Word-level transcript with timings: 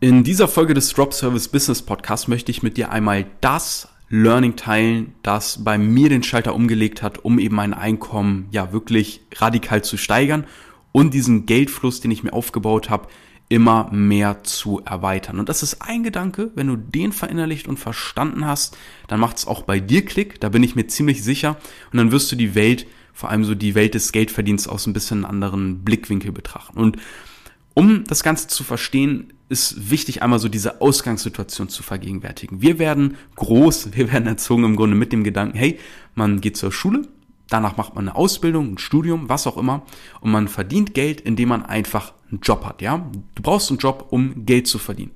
In 0.00 0.22
dieser 0.22 0.46
Folge 0.46 0.74
des 0.74 0.90
Drop 0.90 1.12
Service 1.12 1.48
Business 1.48 1.82
Podcast 1.82 2.28
möchte 2.28 2.52
ich 2.52 2.62
mit 2.62 2.76
dir 2.76 2.92
einmal 2.92 3.26
das 3.40 3.88
Learning 4.08 4.54
teilen, 4.54 5.12
das 5.24 5.64
bei 5.64 5.76
mir 5.76 6.08
den 6.08 6.22
Schalter 6.22 6.54
umgelegt 6.54 7.02
hat, 7.02 7.24
um 7.24 7.40
eben 7.40 7.56
mein 7.56 7.74
Einkommen 7.74 8.46
ja 8.52 8.72
wirklich 8.72 9.22
radikal 9.34 9.82
zu 9.82 9.96
steigern 9.96 10.46
und 10.92 11.14
diesen 11.14 11.46
Geldfluss, 11.46 12.00
den 12.00 12.12
ich 12.12 12.22
mir 12.22 12.32
aufgebaut 12.32 12.90
habe, 12.90 13.08
immer 13.48 13.90
mehr 13.90 14.44
zu 14.44 14.80
erweitern. 14.84 15.40
Und 15.40 15.48
das 15.48 15.64
ist 15.64 15.82
ein 15.82 16.04
Gedanke, 16.04 16.52
wenn 16.54 16.68
du 16.68 16.76
den 16.76 17.10
verinnerlicht 17.10 17.66
und 17.66 17.80
verstanden 17.80 18.46
hast, 18.46 18.78
dann 19.08 19.18
macht 19.18 19.38
es 19.38 19.48
auch 19.48 19.62
bei 19.62 19.80
dir 19.80 20.04
Klick, 20.04 20.38
da 20.38 20.48
bin 20.48 20.62
ich 20.62 20.76
mir 20.76 20.86
ziemlich 20.86 21.24
sicher. 21.24 21.56
Und 21.90 21.98
dann 21.98 22.12
wirst 22.12 22.30
du 22.30 22.36
die 22.36 22.54
Welt, 22.54 22.86
vor 23.12 23.30
allem 23.30 23.42
so 23.42 23.56
die 23.56 23.74
Welt 23.74 23.94
des 23.94 24.12
Geldverdienst 24.12 24.68
aus 24.68 24.86
ein 24.86 24.92
bisschen 24.92 25.24
anderen 25.24 25.82
Blickwinkel 25.82 26.30
betrachten. 26.30 26.78
Und 26.78 26.98
um 27.74 28.04
das 28.04 28.22
Ganze 28.22 28.46
zu 28.46 28.62
verstehen, 28.62 29.32
ist 29.48 29.90
wichtig, 29.90 30.22
einmal 30.22 30.38
so 30.38 30.48
diese 30.48 30.80
Ausgangssituation 30.80 31.68
zu 31.68 31.82
vergegenwärtigen. 31.82 32.60
Wir 32.60 32.78
werden 32.78 33.16
groß, 33.36 33.94
wir 33.94 34.12
werden 34.12 34.26
erzogen 34.26 34.64
im 34.64 34.76
Grunde 34.76 34.96
mit 34.96 35.12
dem 35.12 35.24
Gedanken, 35.24 35.56
hey, 35.56 35.78
man 36.14 36.40
geht 36.40 36.56
zur 36.56 36.72
Schule, 36.72 37.02
danach 37.48 37.76
macht 37.76 37.94
man 37.94 38.08
eine 38.08 38.16
Ausbildung, 38.16 38.74
ein 38.74 38.78
Studium, 38.78 39.28
was 39.28 39.46
auch 39.46 39.56
immer, 39.56 39.86
und 40.20 40.30
man 40.30 40.48
verdient 40.48 40.94
Geld, 40.94 41.20
indem 41.20 41.48
man 41.48 41.64
einfach 41.64 42.12
einen 42.30 42.40
Job 42.40 42.64
hat, 42.64 42.82
ja. 42.82 43.10
Du 43.34 43.42
brauchst 43.42 43.70
einen 43.70 43.78
Job, 43.78 44.08
um 44.10 44.44
Geld 44.44 44.66
zu 44.66 44.78
verdienen. 44.78 45.12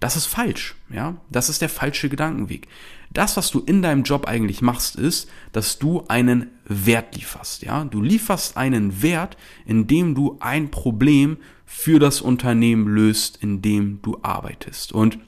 Das 0.00 0.16
ist 0.16 0.26
falsch, 0.26 0.74
ja. 0.90 1.16
Das 1.30 1.48
ist 1.48 1.62
der 1.62 1.68
falsche 1.68 2.08
Gedankenweg. 2.08 2.68
Das, 3.10 3.36
was 3.36 3.50
du 3.50 3.60
in 3.60 3.82
deinem 3.82 4.02
Job 4.02 4.26
eigentlich 4.26 4.62
machst, 4.62 4.96
ist, 4.96 5.30
dass 5.52 5.78
du 5.78 6.04
einen 6.08 6.50
Wert 6.86 7.14
lieferst, 7.16 7.62
ja. 7.62 7.84
Du 7.84 8.00
lieferst 8.00 8.56
einen 8.56 9.02
Wert, 9.02 9.36
indem 9.66 10.14
du 10.14 10.36
ein 10.40 10.70
Problem 10.70 11.38
für 11.66 11.98
das 11.98 12.20
Unternehmen 12.20 12.88
löst, 12.88 13.38
in 13.42 13.62
dem 13.62 14.00
du 14.02 14.18
arbeitest. 14.22 14.92
Und 14.92 15.18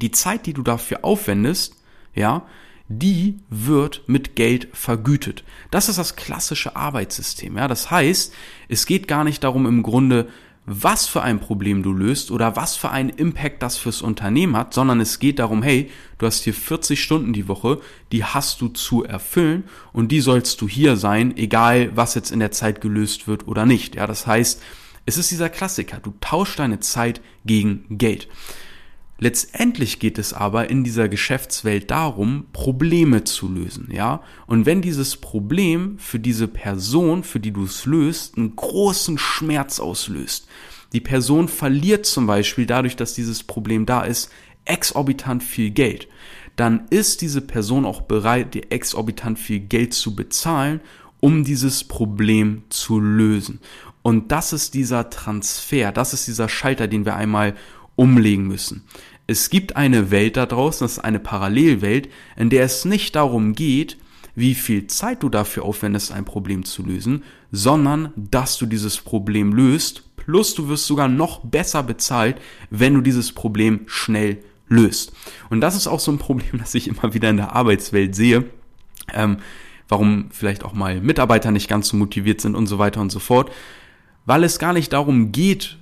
die 0.00 0.10
Zeit, 0.10 0.46
die 0.46 0.52
du 0.52 0.62
dafür 0.62 1.04
aufwendest, 1.04 1.76
ja, 2.14 2.46
die 2.88 3.38
wird 3.50 4.02
mit 4.06 4.34
Geld 4.34 4.68
vergütet. 4.72 5.44
Das 5.70 5.88
ist 5.88 5.98
das 5.98 6.16
klassische 6.16 6.74
Arbeitssystem. 6.74 7.56
Ja, 7.56 7.68
das 7.68 7.90
heißt, 7.90 8.32
es 8.68 8.86
geht 8.86 9.08
gar 9.08 9.24
nicht 9.24 9.44
darum 9.44 9.66
im 9.66 9.82
Grunde, 9.82 10.28
was 10.70 11.06
für 11.06 11.22
ein 11.22 11.40
Problem 11.40 11.82
du 11.82 11.92
löst 11.92 12.30
oder 12.30 12.54
was 12.54 12.76
für 12.76 12.90
einen 12.90 13.08
Impact 13.08 13.62
das 13.62 13.78
fürs 13.78 14.02
Unternehmen 14.02 14.54
hat, 14.54 14.74
sondern 14.74 15.00
es 15.00 15.18
geht 15.18 15.38
darum, 15.38 15.62
hey, 15.62 15.90
du 16.18 16.26
hast 16.26 16.44
hier 16.44 16.52
40 16.52 17.02
Stunden 17.02 17.32
die 17.32 17.48
Woche, 17.48 17.80
die 18.12 18.22
hast 18.24 18.60
du 18.60 18.68
zu 18.68 19.02
erfüllen 19.02 19.64
und 19.94 20.12
die 20.12 20.20
sollst 20.20 20.60
du 20.60 20.68
hier 20.68 20.96
sein, 20.96 21.34
egal 21.36 21.90
was 21.96 22.14
jetzt 22.14 22.30
in 22.30 22.38
der 22.38 22.50
Zeit 22.50 22.82
gelöst 22.82 23.26
wird 23.26 23.48
oder 23.48 23.64
nicht. 23.64 23.94
Ja, 23.94 24.06
das 24.06 24.26
heißt, 24.26 24.62
es 25.06 25.16
ist 25.16 25.30
dieser 25.30 25.48
Klassiker, 25.48 26.00
du 26.02 26.12
tauschst 26.20 26.58
deine 26.58 26.80
Zeit 26.80 27.22
gegen 27.46 27.86
Geld. 27.88 28.28
Letztendlich 29.20 29.98
geht 29.98 30.16
es 30.16 30.32
aber 30.32 30.70
in 30.70 30.84
dieser 30.84 31.08
Geschäftswelt 31.08 31.90
darum, 31.90 32.46
Probleme 32.52 33.24
zu 33.24 33.48
lösen, 33.48 33.88
ja? 33.90 34.22
Und 34.46 34.64
wenn 34.64 34.80
dieses 34.80 35.16
Problem 35.16 35.98
für 35.98 36.20
diese 36.20 36.46
Person, 36.46 37.24
für 37.24 37.40
die 37.40 37.50
du 37.50 37.64
es 37.64 37.84
löst, 37.84 38.36
einen 38.36 38.54
großen 38.54 39.18
Schmerz 39.18 39.80
auslöst, 39.80 40.46
die 40.92 41.00
Person 41.00 41.48
verliert 41.48 42.06
zum 42.06 42.28
Beispiel 42.28 42.64
dadurch, 42.64 42.94
dass 42.94 43.14
dieses 43.14 43.42
Problem 43.42 43.86
da 43.86 44.02
ist, 44.02 44.30
exorbitant 44.64 45.42
viel 45.42 45.70
Geld, 45.70 46.06
dann 46.54 46.86
ist 46.90 47.20
diese 47.20 47.40
Person 47.40 47.84
auch 47.84 48.02
bereit, 48.02 48.54
dir 48.54 48.70
exorbitant 48.70 49.38
viel 49.38 49.60
Geld 49.60 49.94
zu 49.94 50.14
bezahlen, 50.14 50.80
um 51.20 51.42
dieses 51.42 51.82
Problem 51.84 52.62
zu 52.68 53.00
lösen. 53.00 53.58
Und 54.02 54.30
das 54.30 54.52
ist 54.52 54.74
dieser 54.74 55.10
Transfer, 55.10 55.92
das 55.92 56.14
ist 56.14 56.28
dieser 56.28 56.48
Schalter, 56.48 56.86
den 56.86 57.04
wir 57.04 57.16
einmal 57.16 57.54
umlegen 57.98 58.46
müssen. 58.46 58.84
Es 59.26 59.50
gibt 59.50 59.76
eine 59.76 60.10
Welt 60.10 60.36
da 60.36 60.46
draußen, 60.46 60.84
das 60.84 60.92
ist 60.92 60.98
eine 61.00 61.18
Parallelwelt, 61.18 62.08
in 62.36 62.48
der 62.48 62.64
es 62.64 62.84
nicht 62.84 63.16
darum 63.16 63.54
geht, 63.54 63.98
wie 64.34 64.54
viel 64.54 64.86
Zeit 64.86 65.22
du 65.22 65.28
dafür 65.28 65.64
aufwendest, 65.64 66.12
ein 66.12 66.24
Problem 66.24 66.64
zu 66.64 66.84
lösen, 66.84 67.24
sondern 67.50 68.12
dass 68.16 68.56
du 68.56 68.66
dieses 68.66 68.98
Problem 68.98 69.52
löst, 69.52 70.04
plus 70.16 70.54
du 70.54 70.68
wirst 70.68 70.86
sogar 70.86 71.08
noch 71.08 71.40
besser 71.44 71.82
bezahlt, 71.82 72.40
wenn 72.70 72.94
du 72.94 73.00
dieses 73.00 73.32
Problem 73.32 73.80
schnell 73.86 74.38
löst. 74.68 75.12
Und 75.50 75.60
das 75.60 75.74
ist 75.74 75.88
auch 75.88 76.00
so 76.00 76.12
ein 76.12 76.18
Problem, 76.18 76.52
das 76.58 76.74
ich 76.74 76.88
immer 76.88 77.12
wieder 77.14 77.28
in 77.30 77.36
der 77.36 77.54
Arbeitswelt 77.54 78.14
sehe. 78.14 78.44
Ähm, 79.12 79.38
warum 79.88 80.28
vielleicht 80.30 80.64
auch 80.64 80.74
mal 80.74 81.00
Mitarbeiter 81.00 81.50
nicht 81.50 81.68
ganz 81.68 81.88
so 81.88 81.96
motiviert 81.96 82.40
sind 82.40 82.54
und 82.54 82.66
so 82.66 82.78
weiter 82.78 83.00
und 83.00 83.10
so 83.10 83.18
fort 83.18 83.50
weil 84.28 84.44
es 84.44 84.58
gar 84.58 84.74
nicht 84.74 84.92
darum 84.92 85.32
geht, 85.32 85.78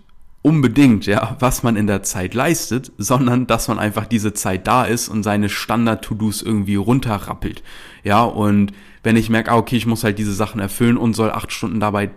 unbedingt, 0.47 1.07
ja, 1.07 1.37
was 1.41 1.65
man 1.65 1.75
in 1.75 1.89
der 1.89 2.05
Zeit 2.05 2.33
leistet, 2.33 2.93
sondern 2.99 3.49
dass 3.49 3.67
man 3.67 3.81
einfach 3.81 4.07
diese 4.07 4.33
Zeit 4.33 4.69
da 4.69 4.85
ist 4.85 5.09
und 5.09 5.25
seine 5.25 5.49
Standard-To-Dos 5.49 6.41
irgendwie 6.41 6.77
runterrappelt. 6.77 7.65
Ja, 8.05 8.23
und 8.23 8.73
wenn 9.03 9.17
ich 9.17 9.29
merke, 9.29 9.51
ah, 9.51 9.57
okay, 9.57 9.75
ich 9.75 9.87
muss 9.87 10.05
halt 10.05 10.21
diese 10.21 10.33
Sachen 10.33 10.61
erfüllen 10.61 10.99
und 10.99 11.15
soll 11.15 11.33
acht 11.33 11.51
Stunden 11.51 11.81
dabei 11.81 12.11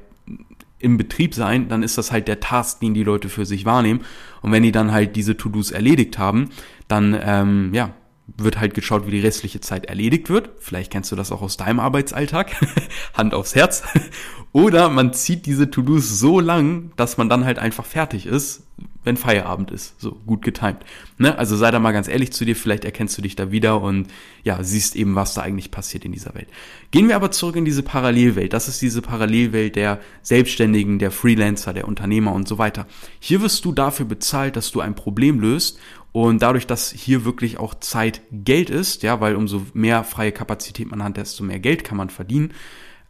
im 0.77 0.97
Betrieb 0.97 1.33
sein, 1.33 1.69
dann 1.69 1.81
ist 1.81 1.97
das 1.97 2.11
halt 2.11 2.27
der 2.27 2.39
Task, 2.39 2.81
den 2.81 2.93
die 2.93 3.03
Leute 3.03 3.29
für 3.29 3.47
sich 3.47 3.65
wahrnehmen. 3.65 4.01
Und 4.43 4.51
wenn 4.51 4.61
die 4.61 4.71
dann 4.71 4.91
halt 4.91 5.15
diese 5.15 5.35
To-Dos 5.35 5.71
erledigt 5.71 6.19
haben, 6.19 6.51
dann, 6.87 7.17
ähm, 7.19 7.71
ja, 7.73 7.95
wird 8.37 8.59
halt 8.59 8.73
geschaut, 8.73 9.05
wie 9.05 9.11
die 9.11 9.19
restliche 9.19 9.61
Zeit 9.61 9.85
erledigt 9.85 10.29
wird. 10.29 10.49
Vielleicht 10.59 10.91
kennst 10.91 11.11
du 11.11 11.15
das 11.15 11.31
auch 11.31 11.41
aus 11.41 11.57
deinem 11.57 11.79
Arbeitsalltag. 11.79 12.55
Hand 13.13 13.33
aufs 13.33 13.55
Herz. 13.55 13.83
Oder 14.51 14.89
man 14.89 15.13
zieht 15.13 15.45
diese 15.45 15.69
To-Dos 15.69 16.19
so 16.19 16.39
lang, 16.39 16.91
dass 16.95 17.17
man 17.17 17.29
dann 17.29 17.45
halt 17.45 17.59
einfach 17.59 17.85
fertig 17.85 18.25
ist, 18.25 18.63
wenn 19.03 19.17
Feierabend 19.17 19.71
ist. 19.71 19.99
So 19.99 20.11
gut 20.11 20.41
getimt. 20.41 20.79
Ne? 21.17 21.37
Also 21.37 21.55
sei 21.55 21.71
da 21.71 21.79
mal 21.79 21.91
ganz 21.91 22.07
ehrlich 22.07 22.31
zu 22.31 22.45
dir, 22.45 22.55
vielleicht 22.55 22.85
erkennst 22.85 23.17
du 23.17 23.21
dich 23.21 23.35
da 23.35 23.51
wieder 23.51 23.81
und 23.81 24.07
ja, 24.43 24.61
siehst 24.61 24.95
eben, 24.95 25.15
was 25.15 25.33
da 25.33 25.41
eigentlich 25.41 25.71
passiert 25.71 26.05
in 26.05 26.11
dieser 26.11 26.35
Welt. 26.35 26.47
Gehen 26.91 27.07
wir 27.07 27.15
aber 27.15 27.31
zurück 27.31 27.55
in 27.55 27.65
diese 27.65 27.83
Parallelwelt. 27.83 28.53
Das 28.53 28.67
ist 28.67 28.81
diese 28.81 29.01
Parallelwelt 29.01 29.75
der 29.75 29.99
Selbstständigen, 30.21 30.99
der 30.99 31.11
Freelancer, 31.11 31.73
der 31.73 31.87
Unternehmer 31.87 32.33
und 32.33 32.47
so 32.47 32.57
weiter. 32.57 32.87
Hier 33.19 33.41
wirst 33.41 33.63
du 33.65 33.71
dafür 33.71 34.05
bezahlt, 34.05 34.55
dass 34.55 34.71
du 34.71 34.81
ein 34.81 34.95
Problem 34.95 35.39
löst 35.39 35.79
und 36.11 36.41
dadurch, 36.41 36.67
dass 36.67 36.91
hier 36.91 37.23
wirklich 37.23 37.59
auch 37.59 37.75
Zeit 37.75 38.21
Geld 38.31 38.69
ist, 38.69 39.03
ja, 39.03 39.21
weil 39.21 39.35
umso 39.35 39.65
mehr 39.73 40.03
freie 40.03 40.31
Kapazität 40.31 40.89
man 40.89 41.03
hat, 41.03 41.17
desto 41.17 41.43
mehr 41.43 41.59
Geld 41.59 41.83
kann 41.83 41.97
man 41.97 42.09
verdienen. 42.09 42.53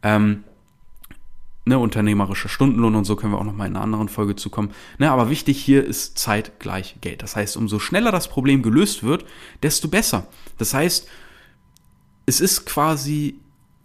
Ähm, 0.04 0.44
ne, 1.70 1.80
unternehmerischer 1.80 2.50
Stundenlohn 2.50 2.96
und 2.96 3.06
so 3.06 3.16
können 3.16 3.32
wir 3.32 3.38
auch 3.38 3.46
noch 3.46 3.56
mal 3.56 3.68
in 3.68 3.76
einer 3.76 3.84
anderen 3.84 4.10
Folge 4.10 4.36
zukommen. 4.36 4.72
Ne, 4.98 5.10
aber 5.10 5.30
wichtig 5.30 5.64
hier 5.64 5.86
ist 5.86 6.18
Zeit 6.18 6.60
gleich 6.60 6.98
Geld. 7.00 7.24
Das 7.24 7.36
heißt, 7.36 7.56
umso 7.56 7.80
schneller 7.80 8.12
das 8.12 8.28
Problem 8.28 8.62
gelöst 8.62 9.04
wird, 9.04 9.26
desto 9.64 9.88
besser. 9.88 10.28
Das 10.58 10.74
heißt, 10.74 11.08
es 12.26 12.42
ist 12.42 12.66
quasi 12.66 13.40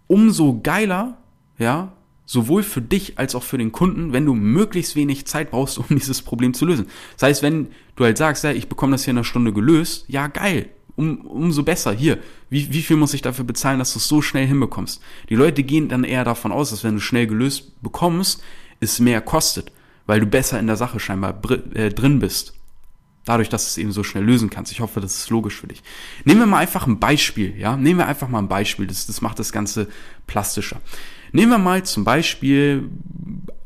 umso 0.07 0.59
geiler, 0.61 1.17
ja, 1.57 1.93
sowohl 2.25 2.63
für 2.63 2.81
dich 2.81 3.17
als 3.19 3.35
auch 3.35 3.43
für 3.43 3.57
den 3.57 3.71
Kunden, 3.71 4.11
wenn 4.11 4.25
du 4.25 4.33
möglichst 4.33 4.95
wenig 4.95 5.25
Zeit 5.25 5.51
brauchst, 5.51 5.77
um 5.77 5.85
dieses 5.89 6.21
Problem 6.21 6.53
zu 6.53 6.65
lösen. 6.65 6.87
Das 7.13 7.23
heißt, 7.23 7.43
wenn 7.43 7.67
du 7.95 8.03
halt 8.03 8.17
sagst, 8.17 8.43
ja, 8.43 8.51
ich 8.51 8.67
bekomme 8.67 8.93
das 8.93 9.05
hier 9.05 9.11
in 9.11 9.17
einer 9.17 9.23
Stunde 9.23 9.53
gelöst, 9.53 10.05
ja, 10.07 10.27
geil, 10.27 10.69
um, 10.95 11.21
umso 11.21 11.63
besser. 11.63 11.93
Hier, 11.93 12.19
wie, 12.49 12.71
wie 12.71 12.81
viel 12.81 12.97
muss 12.97 13.13
ich 13.13 13.21
dafür 13.21 13.45
bezahlen, 13.45 13.79
dass 13.79 13.93
du 13.93 13.99
es 13.99 14.07
so 14.07 14.21
schnell 14.21 14.47
hinbekommst? 14.47 15.01
Die 15.29 15.35
Leute 15.35 15.63
gehen 15.63 15.89
dann 15.89 16.03
eher 16.03 16.23
davon 16.23 16.51
aus, 16.51 16.69
dass 16.69 16.83
wenn 16.83 16.95
du 16.95 17.01
schnell 17.01 17.27
gelöst 17.27 17.81
bekommst, 17.81 18.41
es 18.79 18.99
mehr 18.99 19.21
kostet, 19.21 19.71
weil 20.05 20.19
du 20.19 20.25
besser 20.25 20.59
in 20.59 20.67
der 20.67 20.77
Sache 20.77 20.99
scheinbar 20.99 21.39
äh, 21.73 21.89
drin 21.89 22.19
bist. 22.19 22.53
Dadurch, 23.25 23.49
dass 23.49 23.63
du 23.63 23.67
es 23.69 23.77
eben 23.79 23.91
so 23.91 24.03
schnell 24.03 24.23
lösen 24.23 24.51
kannst. 24.51 24.71
Ich 24.71 24.81
hoffe, 24.81 25.01
das 25.01 25.15
ist 25.15 25.29
logisch 25.31 25.55
für 25.55 25.65
dich. 25.65 25.81
Nehmen 26.25 26.41
wir 26.41 26.45
mal 26.45 26.59
einfach 26.59 26.85
ein 26.85 26.99
Beispiel, 26.99 27.57
ja? 27.57 27.75
Nehmen 27.75 27.99
wir 27.99 28.05
einfach 28.05 28.27
mal 28.27 28.37
ein 28.37 28.47
Beispiel. 28.47 28.85
Das, 28.85 29.07
das 29.07 29.21
macht 29.21 29.39
das 29.39 29.51
Ganze 29.51 29.87
plastischer. 30.27 30.79
Nehmen 31.31 31.51
wir 31.51 31.57
mal 31.57 31.83
zum 31.83 32.03
Beispiel 32.03 32.87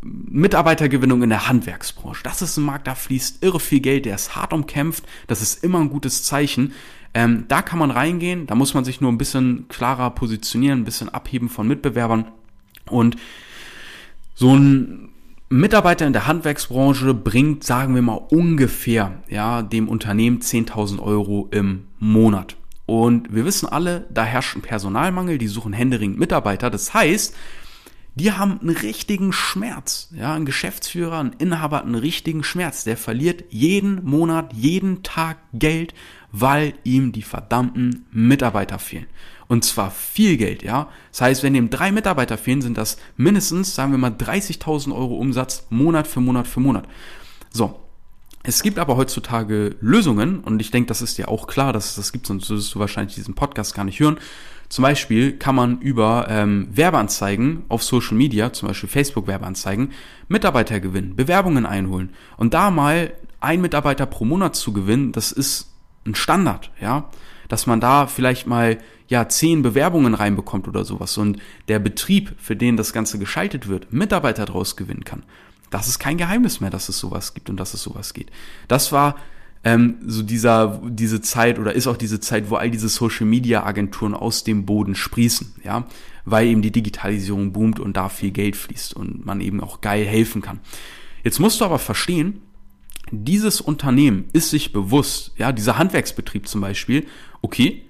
Mitarbeitergewinnung 0.02 1.24
in 1.24 1.30
der 1.30 1.50
Handwerksbranche. 1.50 2.24
Das 2.24 2.42
ist 2.42 2.56
ein 2.56 2.64
Markt, 2.64 2.88
da 2.88 2.96
fließt 2.96 3.44
irre 3.44 3.60
viel 3.60 3.82
Geld, 3.82 4.06
der 4.06 4.16
ist 4.16 4.36
hart 4.36 4.54
umkämpft. 4.54 5.04
Das 5.28 5.42
ist 5.42 5.62
immer 5.62 5.80
ein 5.80 5.90
gutes 5.90 6.24
Zeichen. 6.24 6.74
Ähm, 7.14 7.46
da 7.48 7.62
kann 7.62 7.80
man 7.80 7.92
reingehen, 7.92 8.46
da 8.48 8.56
muss 8.56 8.74
man 8.74 8.86
sich 8.86 9.02
nur 9.02 9.12
ein 9.12 9.18
bisschen 9.18 9.68
klarer 9.68 10.12
positionieren, 10.12 10.82
ein 10.82 10.86
bisschen 10.86 11.10
abheben 11.10 11.50
von 11.50 11.68
Mitbewerbern. 11.68 12.26
Und 12.90 13.18
so 14.36 14.56
ein 14.56 15.10
Mitarbeiter 15.50 16.06
in 16.06 16.14
der 16.14 16.28
Handwerksbranche 16.28 17.14
bringt, 17.14 17.64
sagen 17.64 17.96
wir 17.96 18.04
mal, 18.04 18.22
ungefähr 18.30 19.24
ja, 19.28 19.64
dem 19.64 19.90
Unternehmen 19.90 20.40
10.000 20.40 21.00
Euro 21.00 21.48
im 21.52 21.86
Monat. 22.00 22.56
Und 22.86 23.34
wir 23.34 23.46
wissen 23.46 23.68
alle, 23.68 24.08
da 24.12 24.24
herrscht 24.24 24.56
ein 24.56 24.62
Personalmangel, 24.62 25.38
die 25.38 25.48
suchen 25.48 25.74
händeringend 25.74 26.20
Mitarbeiter. 26.20 26.70
Das 26.70 26.94
heißt, 26.94 27.36
die 28.16 28.32
haben 28.32 28.60
einen 28.60 28.76
richtigen 28.76 29.32
Schmerz. 29.32 30.10
Ja, 30.14 30.34
ein 30.34 30.46
Geschäftsführer, 30.46 31.20
ein 31.20 31.36
Inhaber 31.38 31.78
hat 31.78 31.86
einen 31.86 31.96
richtigen 31.96 32.44
Schmerz. 32.44 32.84
Der 32.84 32.98
verliert 32.98 33.46
jeden 33.50 34.04
Monat, 34.04 34.54
jeden 34.54 35.04
Tag 35.04 35.38
Geld, 35.54 35.94
weil 36.32 36.74
ihm 36.84 37.12
die 37.12 37.22
verdammten 37.22 38.06
Mitarbeiter 38.12 38.80
fehlen. 38.80 39.08
Und 39.48 39.64
zwar 39.64 39.90
viel 39.90 40.38
Geld, 40.38 40.62
ja. 40.62 40.90
Das 41.12 41.22
heißt, 41.22 41.44
wenn 41.44 41.56
ihm 41.56 41.70
drei 41.70 41.92
Mitarbeiter 41.92 42.38
fehlen, 42.38 42.62
sind 42.62 42.78
das 42.78 42.98
mindestens, 43.18 43.74
sagen 43.74 43.92
wir 43.92 43.98
mal, 43.98 44.12
30.000 44.12 44.94
Euro 44.94 45.16
Umsatz 45.16 45.66
Monat 45.70 46.08
für 46.08 46.22
Monat 46.22 46.48
für 46.48 46.60
Monat. 46.60 46.88
So. 47.52 47.80
Es 48.44 48.64
gibt 48.64 48.80
aber 48.80 48.96
heutzutage 48.96 49.76
Lösungen 49.82 50.40
und 50.40 50.62
ich 50.62 50.72
denke, 50.72 50.88
das 50.88 51.02
ist 51.02 51.18
dir 51.18 51.28
auch 51.28 51.46
klar, 51.48 51.74
dass 51.74 51.90
es 51.90 51.96
das 51.96 52.12
gibt, 52.12 52.26
sonst 52.26 52.50
würdest 52.50 52.74
du 52.74 52.80
wahrscheinlich 52.80 53.16
diesen 53.16 53.36
Podcast 53.36 53.76
gar 53.76 53.84
nicht 53.84 54.00
hören. 54.00 54.18
Zum 54.70 54.84
Beispiel 54.84 55.34
kann 55.34 55.56
man 55.56 55.80
über 55.80 56.28
ähm, 56.30 56.68
Werbeanzeigen 56.72 57.64
auf 57.70 57.84
Social 57.84 58.16
Media, 58.16 58.54
zum 58.54 58.68
Beispiel 58.68 58.88
Facebook-Werbeanzeigen, 58.88 59.92
Mitarbeiter 60.28 60.80
gewinnen, 60.80 61.16
Bewerbungen 61.16 61.66
einholen. 61.66 62.12
Und 62.38 62.54
da 62.54 62.70
mal 62.70 63.12
ein 63.42 63.62
Mitarbeiter 63.62 64.06
pro 64.06 64.26
Monat 64.26 64.56
zu 64.56 64.72
gewinnen, 64.72 65.12
das 65.12 65.32
ist 65.32 65.72
ein 66.06 66.16
Standard, 66.16 66.72
ja. 66.80 67.10
Dass 67.48 67.66
man 67.66 67.82
da 67.82 68.06
vielleicht 68.06 68.46
mal 68.46 68.78
ja 69.08 69.28
zehn 69.28 69.64
Bewerbungen 69.64 70.14
reinbekommt 70.14 70.68
oder 70.68 70.86
sowas 70.86 71.18
und 71.18 71.40
der 71.68 71.80
Betrieb, 71.80 72.36
für 72.38 72.56
den 72.56 72.78
das 72.78 72.94
Ganze 72.94 73.18
geschaltet 73.18 73.68
wird, 73.68 73.92
Mitarbeiter 73.92 74.46
draus 74.46 74.76
gewinnen 74.76 75.04
kann. 75.04 75.24
Das 75.70 75.88
ist 75.88 76.00
kein 76.00 76.18
Geheimnis 76.18 76.62
mehr, 76.62 76.70
dass 76.70 76.90
es 76.90 77.00
sowas 77.00 77.34
gibt 77.34 77.50
und 77.50 77.58
dass 77.58 77.74
es 77.74 77.84
sowas 77.84 78.14
geht. 78.14 78.32
Das 78.68 78.92
war 78.92 79.16
ähm, 79.64 79.98
so 80.06 80.24
dieser, 80.24 80.82
diese 80.86 81.22
Zeit 81.22 81.60
oder 81.60 81.74
ist 81.74 81.88
auch 81.88 81.98
diese 81.98 82.20
Zeit, 82.20 82.50
wo 82.50 82.56
all 82.56 82.72
diese 82.72 82.90
Social 82.90 83.26
Media 83.26 83.64
Agenturen 83.64 84.14
aus 84.14 84.44
dem 84.44 84.66
Boden 84.66 84.96
sprießen, 84.96 85.56
ja, 85.64 85.86
weil 86.26 86.48
eben 86.48 86.62
die 86.62 86.72
Digitalisierung 86.72 87.52
boomt 87.52 87.80
und 87.80 87.98
da 87.98 88.10
viel 88.10 88.32
Geld 88.32 88.56
fließt 88.56 88.94
und 88.94 89.26
man 89.26 89.42
eben 89.42 89.62
auch 89.62 89.82
geil 89.82 90.06
helfen 90.06 90.42
kann. 90.42 90.60
Jetzt 91.24 91.40
musst 91.40 91.60
du 91.60 91.66
aber 91.66 91.80
verstehen, 91.80 92.42
dieses 93.12 93.60
Unternehmen 93.60 94.26
ist 94.34 94.52
sich 94.52 94.72
bewusst, 94.72 95.34
ja, 95.38 95.52
dieser 95.52 95.78
Handwerksbetrieb 95.78 96.48
zum 96.48 96.62
Beispiel, 96.62 97.06
okay, 97.42 97.84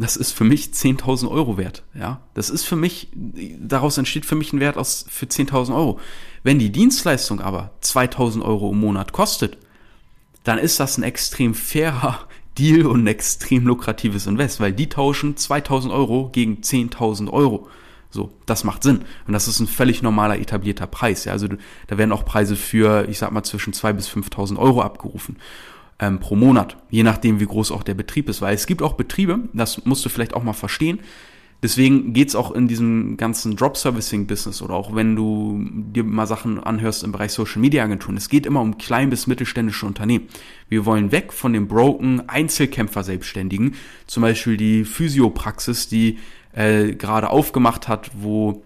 das 0.00 0.16
ist 0.16 0.32
für 0.32 0.44
mich 0.44 0.68
10.000 0.68 1.30
Euro 1.30 1.58
wert, 1.58 1.82
ja. 1.94 2.22
Das 2.32 2.48
ist 2.48 2.64
für 2.64 2.76
mich, 2.76 3.08
daraus 3.12 3.98
entsteht 3.98 4.24
für 4.24 4.34
mich 4.34 4.52
ein 4.52 4.60
Wert 4.60 4.78
aus, 4.78 5.04
für 5.08 5.26
10.000 5.26 5.74
Euro. 5.74 6.00
Wenn 6.42 6.58
die 6.58 6.72
Dienstleistung 6.72 7.40
aber 7.40 7.72
2.000 7.82 8.42
Euro 8.42 8.70
im 8.70 8.80
Monat 8.80 9.12
kostet, 9.12 9.58
dann 10.42 10.58
ist 10.58 10.80
das 10.80 10.96
ein 10.96 11.02
extrem 11.02 11.54
fairer 11.54 12.26
Deal 12.58 12.86
und 12.86 13.04
ein 13.04 13.06
extrem 13.08 13.66
lukratives 13.66 14.26
Invest, 14.26 14.58
weil 14.58 14.72
die 14.72 14.88
tauschen 14.88 15.36
2000 15.36 15.92
Euro 15.92 16.30
gegen 16.32 16.62
10.000 16.62 17.30
Euro. 17.30 17.68
So, 18.10 18.32
das 18.46 18.64
macht 18.64 18.82
Sinn. 18.82 19.02
Und 19.26 19.34
das 19.34 19.48
ist 19.48 19.60
ein 19.60 19.68
völlig 19.68 20.02
normaler 20.02 20.38
etablierter 20.38 20.86
Preis. 20.86 21.26
Ja, 21.26 21.32
also 21.32 21.46
da 21.86 21.98
werden 21.98 22.10
auch 22.10 22.24
Preise 22.24 22.56
für, 22.56 23.06
ich 23.08 23.18
sag 23.18 23.30
mal, 23.32 23.44
zwischen 23.44 23.72
2.000 23.72 23.92
bis 23.92 24.08
5.000 24.08 24.56
Euro 24.56 24.80
abgerufen 24.80 25.36
ähm, 26.00 26.18
pro 26.18 26.36
Monat, 26.36 26.76
je 26.90 27.02
nachdem, 27.02 27.40
wie 27.40 27.46
groß 27.46 27.70
auch 27.72 27.82
der 27.82 27.94
Betrieb 27.94 28.28
ist. 28.28 28.42
Weil 28.42 28.54
es 28.54 28.66
gibt 28.66 28.82
auch 28.82 28.94
Betriebe, 28.94 29.40
das 29.52 29.84
musst 29.84 30.04
du 30.04 30.08
vielleicht 30.08 30.34
auch 30.34 30.42
mal 30.42 30.52
verstehen, 30.52 31.00
Deswegen 31.62 32.14
geht's 32.14 32.34
auch 32.34 32.52
in 32.52 32.68
diesem 32.68 33.18
ganzen 33.18 33.54
Drop-Servicing-Business 33.54 34.62
oder 34.62 34.74
auch 34.74 34.94
wenn 34.94 35.14
du 35.14 35.62
dir 35.68 36.04
mal 36.04 36.26
Sachen 36.26 36.58
anhörst 36.58 37.04
im 37.04 37.12
Bereich 37.12 37.32
Social-Media-Agenturen. 37.32 38.16
Es 38.16 38.30
geht 38.30 38.46
immer 38.46 38.62
um 38.62 38.78
klein- 38.78 39.10
bis 39.10 39.26
mittelständische 39.26 39.84
Unternehmen. 39.84 40.26
Wir 40.70 40.86
wollen 40.86 41.12
weg 41.12 41.34
von 41.34 41.52
den 41.52 41.68
broken 41.68 42.26
Einzelkämpfer-Selbstständigen, 42.28 43.74
zum 44.06 44.22
Beispiel 44.22 44.56
die 44.56 44.84
Physiopraxis, 44.84 45.88
die 45.88 46.18
äh, 46.54 46.94
gerade 46.94 47.28
aufgemacht 47.28 47.88
hat, 47.88 48.10
wo 48.14 48.62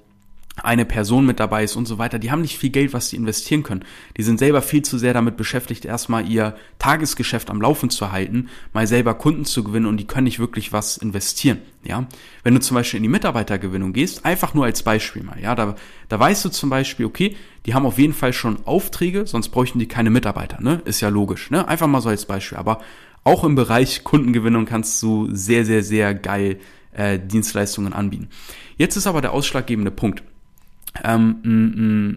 eine 0.62 0.84
Person 0.84 1.26
mit 1.26 1.40
dabei 1.40 1.64
ist 1.64 1.74
und 1.74 1.86
so 1.86 1.98
weiter, 1.98 2.18
die 2.18 2.30
haben 2.30 2.42
nicht 2.42 2.58
viel 2.58 2.70
Geld, 2.70 2.92
was 2.92 3.10
sie 3.10 3.16
investieren 3.16 3.64
können. 3.64 3.84
Die 4.16 4.22
sind 4.22 4.38
selber 4.38 4.62
viel 4.62 4.82
zu 4.82 4.98
sehr 4.98 5.12
damit 5.12 5.36
beschäftigt, 5.36 5.84
erstmal 5.84 6.28
ihr 6.28 6.56
Tagesgeschäft 6.78 7.50
am 7.50 7.60
Laufen 7.60 7.90
zu 7.90 8.12
halten, 8.12 8.48
mal 8.72 8.86
selber 8.86 9.14
Kunden 9.14 9.44
zu 9.44 9.64
gewinnen 9.64 9.86
und 9.86 9.96
die 9.96 10.06
können 10.06 10.24
nicht 10.24 10.38
wirklich 10.38 10.72
was 10.72 10.96
investieren. 10.96 11.58
Ja, 11.82 12.06
wenn 12.44 12.54
du 12.54 12.60
zum 12.60 12.76
Beispiel 12.76 12.98
in 12.98 13.02
die 13.02 13.10
Mitarbeitergewinnung 13.10 13.92
gehst, 13.92 14.24
einfach 14.24 14.54
nur 14.54 14.64
als 14.64 14.82
Beispiel 14.82 15.22
mal, 15.22 15.38
ja, 15.40 15.54
da, 15.54 15.74
da 16.08 16.18
weißt 16.18 16.44
du 16.44 16.48
zum 16.48 16.70
Beispiel, 16.70 17.04
okay, 17.04 17.36
die 17.66 17.74
haben 17.74 17.84
auf 17.84 17.98
jeden 17.98 18.14
Fall 18.14 18.32
schon 18.32 18.64
Aufträge, 18.64 19.26
sonst 19.26 19.50
bräuchten 19.50 19.78
die 19.78 19.88
keine 19.88 20.10
Mitarbeiter, 20.10 20.62
ne? 20.62 20.80
Ist 20.84 21.00
ja 21.00 21.08
logisch, 21.08 21.50
ne? 21.50 21.66
Einfach 21.66 21.86
mal 21.86 22.00
so 22.00 22.08
als 22.08 22.26
Beispiel. 22.26 22.58
Aber 22.58 22.80
auch 23.24 23.44
im 23.44 23.54
Bereich 23.54 24.04
Kundengewinnung 24.04 24.66
kannst 24.66 25.02
du 25.02 25.28
sehr, 25.34 25.64
sehr, 25.64 25.82
sehr 25.82 26.14
geil 26.14 26.58
äh, 26.92 27.18
Dienstleistungen 27.18 27.92
anbieten. 27.92 28.28
Jetzt 28.76 28.96
ist 28.96 29.06
aber 29.06 29.20
der 29.20 29.32
ausschlaggebende 29.32 29.90
Punkt 29.90 30.22
ähm, 31.02 31.36
ein, 31.44 31.75
ein, 31.75 32.10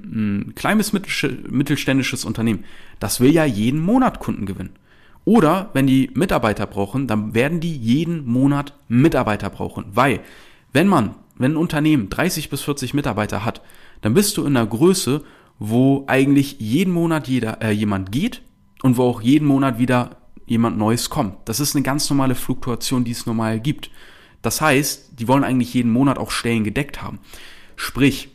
ein 0.49 0.55
kleines 0.55 0.93
mittelständisches 0.93 2.25
Unternehmen, 2.25 2.63
das 2.99 3.19
will 3.19 3.31
ja 3.31 3.45
jeden 3.45 3.79
Monat 3.79 4.19
Kunden 4.19 4.45
gewinnen. 4.45 4.75
Oder 5.25 5.71
wenn 5.73 5.87
die 5.87 6.09
Mitarbeiter 6.13 6.65
brauchen, 6.65 7.07
dann 7.07 7.33
werden 7.33 7.59
die 7.59 7.75
jeden 7.75 8.25
Monat 8.25 8.73
Mitarbeiter 8.87 9.49
brauchen. 9.49 9.85
Weil, 9.93 10.21
wenn 10.71 10.87
man, 10.87 11.15
wenn 11.35 11.53
ein 11.53 11.57
Unternehmen 11.57 12.09
30 12.09 12.49
bis 12.49 12.61
40 12.61 12.93
Mitarbeiter 12.93 13.43
hat, 13.43 13.61
dann 14.01 14.13
bist 14.13 14.37
du 14.37 14.45
in 14.45 14.55
einer 14.55 14.65
Größe, 14.65 15.23
wo 15.59 16.05
eigentlich 16.07 16.59
jeden 16.59 16.93
Monat 16.93 17.27
jeder, 17.27 17.61
äh, 17.61 17.71
jemand 17.71 18.11
geht 18.11 18.41
und 18.83 18.95
wo 18.95 19.03
auch 19.03 19.21
jeden 19.21 19.47
Monat 19.47 19.79
wieder 19.79 20.17
jemand 20.45 20.77
Neues 20.77 21.09
kommt. 21.09 21.35
Das 21.45 21.59
ist 21.59 21.75
eine 21.75 21.83
ganz 21.83 22.09
normale 22.09 22.35
Fluktuation, 22.35 23.03
die 23.03 23.11
es 23.11 23.25
normal 23.25 23.59
gibt. 23.59 23.91
Das 24.41 24.61
heißt, 24.61 25.19
die 25.19 25.27
wollen 25.27 25.43
eigentlich 25.43 25.73
jeden 25.73 25.91
Monat 25.91 26.17
auch 26.17 26.31
Stellen 26.31 26.63
gedeckt 26.63 27.01
haben. 27.01 27.19
Sprich, 27.75 28.29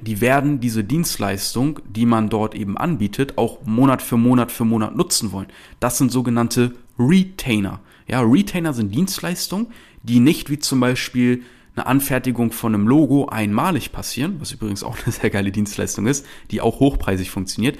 die 0.00 0.20
werden 0.20 0.60
diese 0.60 0.84
Dienstleistung, 0.84 1.80
die 1.88 2.06
man 2.06 2.28
dort 2.28 2.54
eben 2.54 2.76
anbietet, 2.76 3.38
auch 3.38 3.64
Monat 3.64 4.02
für 4.02 4.16
Monat 4.16 4.50
für 4.50 4.64
Monat 4.64 4.96
nutzen 4.96 5.32
wollen. 5.32 5.48
Das 5.78 5.98
sind 5.98 6.10
sogenannte 6.10 6.72
Retainer. 6.98 7.80
Ja, 8.06 8.20
Retainer 8.22 8.72
sind 8.72 8.94
Dienstleistungen, 8.94 9.68
die 10.02 10.20
nicht 10.20 10.50
wie 10.50 10.58
zum 10.58 10.80
Beispiel 10.80 11.42
eine 11.76 11.86
Anfertigung 11.86 12.52
von 12.52 12.74
einem 12.74 12.88
Logo 12.88 13.26
einmalig 13.26 13.92
passieren, 13.92 14.36
was 14.40 14.52
übrigens 14.52 14.82
auch 14.82 14.96
eine 15.04 15.12
sehr 15.12 15.30
geile 15.30 15.52
Dienstleistung 15.52 16.06
ist, 16.06 16.26
die 16.50 16.60
auch 16.60 16.80
hochpreisig 16.80 17.30
funktioniert, 17.30 17.78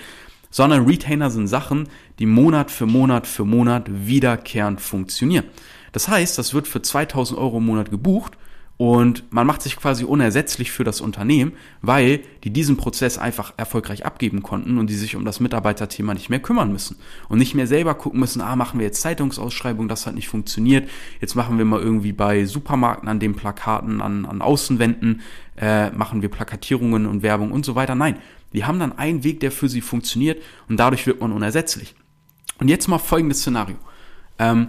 sondern 0.51 0.87
Retainer 0.87 1.31
sind 1.31 1.49
Sachen, 1.49 1.89
die 2.19 2.27
Monat 2.27 2.71
für 2.71 2.87
Monat 2.87 3.27
für 3.27 3.45
Monat 3.45 3.87
wiederkehrend 3.89 4.81
funktionieren. 4.81 5.45
Das 5.93 6.09
heißt, 6.09 6.39
das 6.39 6.55
wird 6.55 6.69
für 6.69 6.83
2000 6.83 7.39
Euro 7.39 7.59
im 7.59 7.67
Monat 7.67 7.91
gebucht 7.91 8.37
und 8.81 9.31
man 9.31 9.47
macht 9.47 9.61
sich 9.61 9.77
quasi 9.77 10.05
unersetzlich 10.05 10.73
für 10.73 10.85
das 10.85 11.03
Unternehmen, 11.03 11.53
weil 11.82 12.21
die 12.44 12.50
diesen 12.50 12.79
Prozess 12.79 13.19
einfach 13.19 13.53
erfolgreich 13.59 14.06
abgeben 14.06 14.43
konnten 14.43 14.79
und 14.79 14.88
die 14.88 14.94
sich 14.94 15.17
um 15.17 15.27
das 15.27 15.38
Mitarbeiterthema 15.38 16.15
nicht 16.15 16.31
mehr 16.31 16.41
kümmern 16.41 16.73
müssen. 16.73 16.97
Und 17.29 17.41
nicht 17.41 17.55
mehr 17.55 17.67
selber 17.67 17.94
gucken 17.94 18.21
müssen, 18.21 18.41
ah, 18.41 18.56
machen 18.56 18.81
wir 18.81 18.87
jetzt 18.87 19.03
Zeitungsausschreibung, 19.03 19.87
das 19.87 20.06
hat 20.06 20.15
nicht 20.15 20.31
funktioniert. 20.31 20.88
Jetzt 21.21 21.35
machen 21.35 21.59
wir 21.59 21.67
mal 21.67 21.79
irgendwie 21.79 22.15
bei 22.15 22.47
Supermarkten 22.47 23.06
an 23.11 23.21
den 23.21 23.37
Plakaten, 23.37 24.00
an, 24.00 24.25
an 24.25 24.41
Außenwänden, 24.41 25.21
äh, 25.59 25.91
machen 25.91 26.23
wir 26.23 26.31
Plakatierungen 26.31 27.05
und 27.05 27.23
Werbung 27.23 27.53
und 27.53 27.67
so 27.67 27.75
weiter. 27.75 27.94
Nein, 27.94 28.17
die 28.55 28.65
haben 28.65 28.79
dann 28.79 28.97
einen 28.97 29.25
Weg, 29.25 29.41
der 29.41 29.53
für 29.53 29.69
sie 29.69 29.83
funktioniert 29.83 30.43
und 30.71 30.81
dadurch 30.81 31.06
wird 31.06 31.21
man 31.21 31.33
unersetzlich. 31.33 31.94
Und 32.59 32.69
jetzt 32.69 32.88
mal 32.88 32.97
folgendes 32.97 33.41
Szenario. 33.41 33.76
Ähm, 34.38 34.69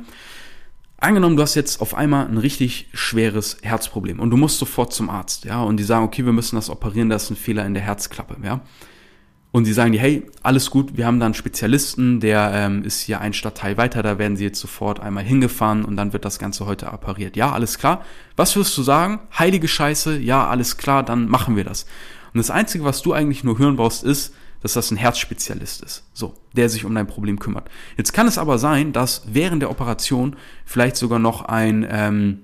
Angenommen, 1.04 1.36
du 1.36 1.42
hast 1.42 1.56
jetzt 1.56 1.82
auf 1.82 1.96
einmal 1.96 2.28
ein 2.28 2.38
richtig 2.38 2.88
schweres 2.94 3.58
Herzproblem 3.64 4.20
und 4.20 4.30
du 4.30 4.38
musst 4.38 4.60
sofort 4.60 4.94
zum 4.94 5.10
Arzt, 5.10 5.46
ja, 5.46 5.64
und 5.64 5.78
die 5.78 5.84
sagen, 5.84 6.06
okay, 6.06 6.24
wir 6.26 6.32
müssen 6.32 6.58
das 6.58 6.70
operieren, 6.70 7.10
da 7.10 7.16
ist 7.16 7.32
ein 7.32 7.36
Fehler 7.36 7.66
in 7.66 7.74
der 7.74 7.82
Herzklappe, 7.82 8.38
ja. 8.44 8.62
Und 9.50 9.66
sie 9.66 9.74
sagen 9.74 9.94
dir, 9.94 10.00
hey, 10.00 10.28
alles 10.44 10.70
gut, 10.70 10.98
wir 10.98 11.08
haben 11.08 11.20
da 11.20 11.26
einen 11.26 11.34
Spezialisten, 11.34 12.20
der 12.20 12.52
ähm, 12.54 12.84
ist 12.84 13.02
hier 13.02 13.20
ein 13.20 13.34
Stadtteil 13.34 13.78
weiter, 13.78 14.04
da 14.04 14.20
werden 14.20 14.38
sie 14.38 14.44
jetzt 14.44 14.60
sofort 14.60 15.00
einmal 15.00 15.24
hingefahren 15.24 15.86
und 15.86 15.98
dann 15.98 16.14
wird 16.14 16.24
das 16.24 16.38
Ganze 16.38 16.68
heute 16.68 16.94
operiert. 16.94 17.36
Ja, 17.36 17.52
alles 17.52 17.80
klar. 17.80 18.06
Was 18.36 18.56
wirst 18.56 18.78
du 18.78 18.84
sagen? 18.84 19.22
Heilige 19.38 19.68
Scheiße, 19.68 20.20
ja, 20.20 20.48
alles 20.48 20.78
klar, 20.78 21.02
dann 21.02 21.28
machen 21.28 21.56
wir 21.56 21.64
das. 21.64 21.88
Und 22.32 22.38
das 22.38 22.52
Einzige, 22.52 22.84
was 22.84 23.02
du 23.02 23.14
eigentlich 23.14 23.44
nur 23.44 23.58
hören 23.58 23.76
brauchst, 23.76 24.04
ist, 24.04 24.36
dass 24.62 24.74
das 24.74 24.92
ein 24.92 24.98
Herzspezialist 24.98 25.82
ist, 25.82 26.04
so, 26.14 26.36
der 26.54 26.70
sich 26.70 26.86
um 26.86 26.96
dein 26.96 27.08
Problem 27.08 27.40
kümmert. 27.40 27.70
Jetzt 27.98 28.14
kann 28.14 28.28
es 28.28 28.38
aber 28.38 28.58
sein, 28.58 28.94
dass 28.94 29.24
während 29.32 29.62
der 29.62 29.72
Operation 29.72 30.36
vielleicht 30.66 30.96
sogar 30.96 31.20
noch 31.20 31.44
ein 31.46 31.86
ähm, 31.90 32.40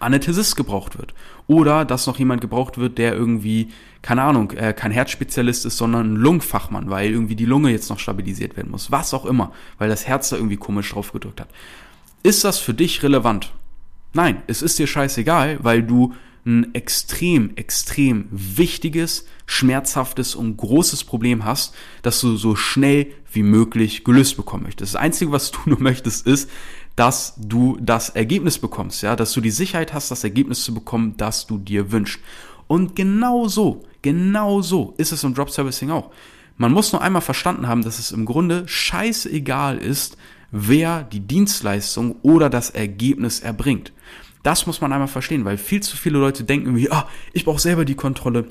Anästhesist 0.00 0.56
gebraucht 0.56 0.98
wird 0.98 1.14
oder 1.46 1.84
dass 1.84 2.06
noch 2.06 2.18
jemand 2.18 2.40
gebraucht 2.40 2.78
wird, 2.78 2.98
der 2.98 3.14
irgendwie, 3.14 3.68
keine 4.00 4.22
Ahnung, 4.22 4.50
äh, 4.52 4.72
kein 4.72 4.90
Herzspezialist 4.90 5.66
ist, 5.66 5.76
sondern 5.76 6.14
ein 6.14 6.16
Lungfachmann, 6.16 6.90
weil 6.90 7.10
irgendwie 7.10 7.36
die 7.36 7.44
Lunge 7.46 7.70
jetzt 7.70 7.90
noch 7.90 7.98
stabilisiert 7.98 8.56
werden 8.56 8.70
muss, 8.70 8.90
was 8.90 9.14
auch 9.14 9.26
immer, 9.26 9.52
weil 9.78 9.88
das 9.88 10.06
Herz 10.06 10.30
da 10.30 10.36
irgendwie 10.36 10.56
komisch 10.56 10.90
drauf 10.90 11.12
gedrückt 11.12 11.40
hat. 11.40 11.48
Ist 12.22 12.44
das 12.44 12.58
für 12.58 12.74
dich 12.74 13.02
relevant? 13.02 13.52
Nein, 14.14 14.42
es 14.46 14.62
ist 14.62 14.78
dir 14.78 14.86
scheißegal, 14.86 15.58
weil 15.62 15.82
du 15.82 16.14
ein 16.44 16.74
extrem, 16.74 17.56
extrem 17.56 18.26
wichtiges, 18.30 19.26
schmerzhaftes 19.46 20.34
und 20.34 20.56
großes 20.56 21.04
Problem 21.04 21.44
hast, 21.44 21.74
das 22.02 22.20
du 22.20 22.36
so 22.36 22.56
schnell 22.56 23.08
wie 23.32 23.42
möglich 23.42 24.04
gelöst 24.04 24.36
bekommen 24.36 24.64
möchtest. 24.64 24.94
Das 24.94 25.00
Einzige, 25.00 25.32
was 25.32 25.50
du 25.50 25.58
nur 25.66 25.80
möchtest, 25.80 26.26
ist, 26.26 26.50
dass 26.96 27.34
du 27.38 27.78
das 27.80 28.10
Ergebnis 28.10 28.58
bekommst, 28.58 29.02
ja, 29.02 29.16
dass 29.16 29.32
du 29.32 29.40
die 29.40 29.50
Sicherheit 29.50 29.94
hast, 29.94 30.10
das 30.10 30.24
Ergebnis 30.24 30.64
zu 30.64 30.74
bekommen, 30.74 31.14
das 31.16 31.46
du 31.46 31.58
dir 31.58 31.90
wünschst. 31.92 32.20
Und 32.66 32.96
genau 32.96 33.48
so, 33.48 33.84
genau 34.02 34.62
so 34.62 34.94
ist 34.98 35.12
es 35.12 35.24
im 35.24 35.34
Drop 35.34 35.50
Servicing 35.50 35.90
auch. 35.90 36.10
Man 36.56 36.72
muss 36.72 36.92
nur 36.92 37.02
einmal 37.02 37.22
verstanden 37.22 37.66
haben, 37.66 37.82
dass 37.82 37.98
es 37.98 38.12
im 38.12 38.24
Grunde 38.26 38.64
scheißegal 38.66 39.78
ist, 39.78 40.16
wer 40.50 41.02
die 41.02 41.20
Dienstleistung 41.20 42.16
oder 42.22 42.50
das 42.50 42.70
Ergebnis 42.70 43.40
erbringt. 43.40 43.92
Das 44.42 44.66
muss 44.66 44.80
man 44.80 44.92
einmal 44.92 45.08
verstehen, 45.08 45.44
weil 45.44 45.58
viel 45.58 45.82
zu 45.82 45.96
viele 45.96 46.18
Leute 46.18 46.44
denken 46.44 46.66
irgendwie, 46.66 46.90
ah, 46.90 47.08
ich 47.32 47.44
brauche 47.44 47.60
selber 47.60 47.84
die 47.84 47.94
Kontrolle. 47.94 48.46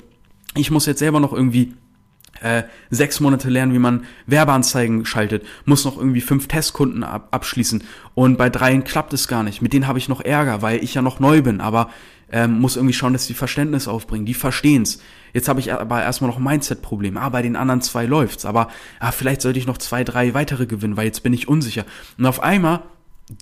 Ich 0.54 0.70
muss 0.70 0.86
jetzt 0.86 1.00
selber 1.00 1.20
noch 1.20 1.32
irgendwie 1.32 1.74
äh, 2.40 2.64
sechs 2.90 3.20
Monate 3.20 3.48
lernen, 3.48 3.72
wie 3.72 3.78
man 3.78 4.04
Werbeanzeigen 4.26 5.04
schaltet, 5.04 5.44
muss 5.64 5.84
noch 5.84 5.96
irgendwie 5.96 6.20
fünf 6.20 6.48
Testkunden 6.48 7.04
ab 7.04 7.28
abschließen 7.30 7.84
und 8.14 8.36
bei 8.36 8.50
dreien 8.50 8.84
klappt 8.84 9.12
es 9.12 9.28
gar 9.28 9.42
nicht. 9.42 9.62
Mit 9.62 9.72
denen 9.72 9.86
habe 9.86 9.98
ich 9.98 10.08
noch 10.08 10.20
Ärger, 10.20 10.62
weil 10.62 10.82
ich 10.82 10.94
ja 10.94 11.02
noch 11.02 11.20
neu 11.20 11.42
bin, 11.42 11.60
aber 11.60 11.90
ähm, 12.30 12.60
muss 12.60 12.76
irgendwie 12.76 12.94
schauen, 12.94 13.12
dass 13.12 13.26
die 13.26 13.34
Verständnis 13.34 13.86
aufbringen, 13.86 14.26
die 14.26 14.34
verstehen's. 14.34 15.00
Jetzt 15.34 15.48
habe 15.48 15.60
ich 15.60 15.72
aber 15.72 16.02
erstmal 16.02 16.30
noch 16.30 16.38
ein 16.38 16.44
Mindset-Problem. 16.44 17.16
Ah, 17.18 17.28
bei 17.28 17.42
den 17.42 17.56
anderen 17.56 17.82
zwei 17.82 18.06
läuft's, 18.06 18.44
aber 18.44 18.68
ah, 19.00 19.12
vielleicht 19.12 19.42
sollte 19.42 19.58
ich 19.58 19.66
noch 19.66 19.78
zwei, 19.78 20.02
drei 20.02 20.34
weitere 20.34 20.66
gewinnen, 20.66 20.96
weil 20.96 21.06
jetzt 21.06 21.22
bin 21.22 21.34
ich 21.34 21.48
unsicher. 21.48 21.84
Und 22.18 22.26
auf 22.26 22.42
einmal 22.42 22.82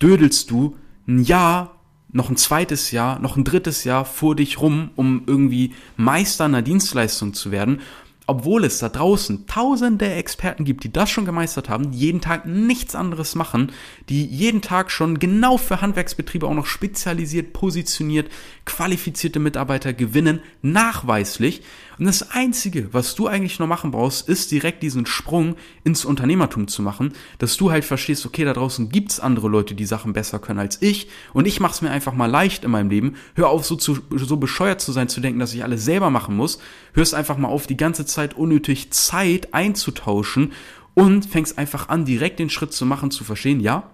dödelst 0.01 0.51
du 0.51 0.77
ein 1.07 1.23
Jahr 1.23 1.80
noch 2.13 2.31
ein 2.31 2.37
zweites 2.37 2.91
Jahr, 2.91 3.19
noch 3.19 3.37
ein 3.37 3.45
drittes 3.45 3.85
Jahr 3.85 4.05
vor 4.05 4.35
dich 4.35 4.61
rum, 4.61 4.91
um 4.97 5.23
irgendwie 5.27 5.73
Meister 5.97 6.45
einer 6.45 6.63
Dienstleistung 6.63 7.35
zu 7.35 7.51
werden 7.51 7.81
obwohl 8.31 8.63
es 8.63 8.79
da 8.79 8.89
draußen 8.89 9.49
tausende 9.49 10.09
Experten 10.09 10.65
gibt, 10.65 10.85
die 10.85 10.93
das 10.93 11.11
schon 11.11 11.25
gemeistert 11.25 11.69
haben, 11.69 11.91
die 11.91 11.99
jeden 11.99 12.21
Tag 12.21 12.47
nichts 12.47 12.95
anderes 12.95 13.35
machen, 13.35 13.73
die 14.09 14.25
jeden 14.25 14.63
Tag 14.63 14.93
schon 14.93 15.19
genau 15.19 15.57
für 15.57 15.81
Handwerksbetriebe 15.81 16.47
auch 16.47 16.55
noch 16.55 16.67
spezialisiert, 16.67 17.53
positioniert, 17.53 18.31
qualifizierte 18.67 19.41
Mitarbeiter 19.41 19.93
gewinnen, 19.93 20.39
nachweislich. 20.63 21.63
Und 21.99 22.07
das 22.07 22.31
Einzige, 22.31 22.89
was 22.95 23.15
du 23.15 23.27
eigentlich 23.27 23.59
nur 23.59 23.69
machen 23.69 23.91
brauchst, 23.91 24.27
ist 24.27 24.53
direkt 24.53 24.83
diesen 24.83 25.05
Sprung 25.05 25.57
ins 25.85 26.07
Unternehmertum 26.07 26.67
zu 26.67 26.81
machen, 26.81 27.13
dass 27.39 27.59
du 27.59 27.71
halt 27.71 27.85
verstehst, 27.85 28.25
okay, 28.25 28.45
da 28.45 28.55
draußen 28.55 28.89
gibt's 28.89 29.21
andere 29.21 29.49
Leute, 29.49 29.75
die 29.75 29.85
Sachen 29.85 30.15
besser 30.15 30.39
können 30.39 30.61
als 30.61 30.81
ich 30.81 31.09
und 31.35 31.47
ich 31.47 31.61
mach's 31.61 31.83
mir 31.83 31.91
einfach 31.91 32.15
mal 32.15 32.25
leicht 32.25 32.65
in 32.65 32.71
meinem 32.71 32.89
Leben. 32.89 33.17
Hör 33.35 33.51
auf, 33.51 33.67
so, 33.67 33.77
zu, 33.77 33.99
so 34.17 34.37
bescheuert 34.39 34.81
zu 34.81 34.93
sein, 34.93 35.11
zu 35.11 35.21
denken, 35.21 35.41
dass 35.41 35.53
ich 35.53 35.63
alles 35.63 35.85
selber 35.85 36.09
machen 36.09 36.37
muss. 36.37 36.59
Hörst 36.95 37.13
einfach 37.13 37.37
mal 37.37 37.49
auf, 37.49 37.67
die 37.67 37.77
ganze 37.77 38.07
Zeit 38.21 38.35
unnötig 38.35 38.91
Zeit 38.91 39.55
einzutauschen 39.55 40.53
und 40.93 41.25
fängst 41.25 41.57
einfach 41.57 41.89
an, 41.89 42.05
direkt 42.05 42.39
den 42.39 42.51
Schritt 42.51 42.75
zu 42.75 42.85
machen, 42.85 43.11
zu 43.11 43.25
verstehen, 43.25 43.61
ja, 43.61 43.85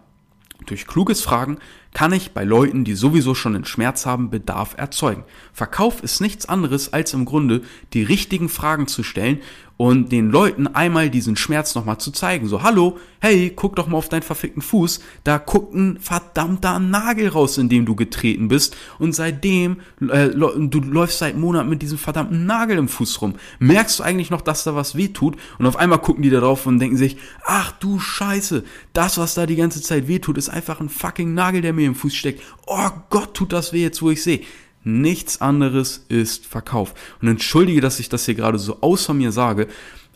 durch 0.64 0.88
kluges 0.88 1.20
Fragen 1.20 1.58
kann 1.94 2.12
ich 2.12 2.32
bei 2.32 2.42
Leuten, 2.42 2.82
die 2.82 2.94
sowieso 2.94 3.36
schon 3.36 3.54
einen 3.54 3.66
Schmerz 3.66 4.04
haben, 4.04 4.30
Bedarf 4.30 4.74
erzeugen. 4.76 5.22
Verkauf 5.52 6.02
ist 6.02 6.20
nichts 6.20 6.46
anderes 6.46 6.92
als 6.92 7.12
im 7.14 7.24
Grunde 7.24 7.62
die 7.92 8.02
richtigen 8.02 8.48
Fragen 8.48 8.88
zu 8.88 9.04
stellen 9.04 9.42
und 9.76 10.10
den 10.10 10.30
Leuten 10.30 10.66
einmal 10.66 11.10
diesen 11.10 11.36
Schmerz 11.36 11.74
nochmal 11.74 11.98
zu 11.98 12.10
zeigen. 12.10 12.46
So, 12.48 12.62
hallo, 12.62 12.98
hey, 13.20 13.52
guck 13.54 13.76
doch 13.76 13.86
mal 13.86 13.98
auf 13.98 14.08
deinen 14.08 14.22
verfickten 14.22 14.62
Fuß, 14.62 15.00
da 15.24 15.38
guckt 15.38 15.74
ein 15.74 15.98
verdammter 16.00 16.78
Nagel 16.78 17.28
raus, 17.28 17.58
in 17.58 17.68
dem 17.68 17.84
du 17.84 17.94
getreten 17.94 18.48
bist 18.48 18.76
und 18.98 19.14
seitdem, 19.14 19.80
äh, 20.00 20.28
du 20.30 20.80
läufst 20.80 21.18
seit 21.18 21.36
Monaten 21.36 21.68
mit 21.68 21.82
diesem 21.82 21.98
verdammten 21.98 22.46
Nagel 22.46 22.78
im 22.78 22.88
Fuß 22.88 23.20
rum. 23.20 23.34
Merkst 23.58 23.98
du 23.98 24.02
eigentlich 24.02 24.30
noch, 24.30 24.40
dass 24.40 24.64
da 24.64 24.74
was 24.74 24.96
weh 24.96 25.08
tut? 25.08 25.36
Und 25.58 25.66
auf 25.66 25.76
einmal 25.76 25.98
gucken 25.98 26.22
die 26.22 26.30
da 26.30 26.40
drauf 26.40 26.66
und 26.66 26.78
denken 26.78 26.96
sich, 26.96 27.16
ach 27.44 27.72
du 27.72 27.98
Scheiße, 27.98 28.64
das, 28.92 29.18
was 29.18 29.34
da 29.34 29.46
die 29.46 29.56
ganze 29.56 29.82
Zeit 29.82 30.08
weh 30.08 30.18
tut, 30.18 30.38
ist 30.38 30.48
einfach 30.48 30.80
ein 30.80 30.88
fucking 30.88 31.34
Nagel, 31.34 31.60
der 31.60 31.72
mir 31.72 31.86
im 31.86 31.94
Fuß 31.94 32.14
steckt. 32.14 32.42
Oh 32.66 32.90
Gott, 33.10 33.34
tut 33.34 33.52
das 33.52 33.72
weh 33.72 33.82
jetzt, 33.82 34.00
wo 34.02 34.10
ich 34.10 34.22
sehe. 34.22 34.40
Nichts 34.86 35.40
anderes 35.40 36.04
ist 36.08 36.46
Verkauf. 36.46 36.94
Und 37.20 37.26
entschuldige, 37.26 37.80
dass 37.80 37.98
ich 37.98 38.08
das 38.08 38.24
hier 38.24 38.36
gerade 38.36 38.56
so 38.56 38.80
außer 38.82 39.14
mir 39.14 39.32
sage, 39.32 39.66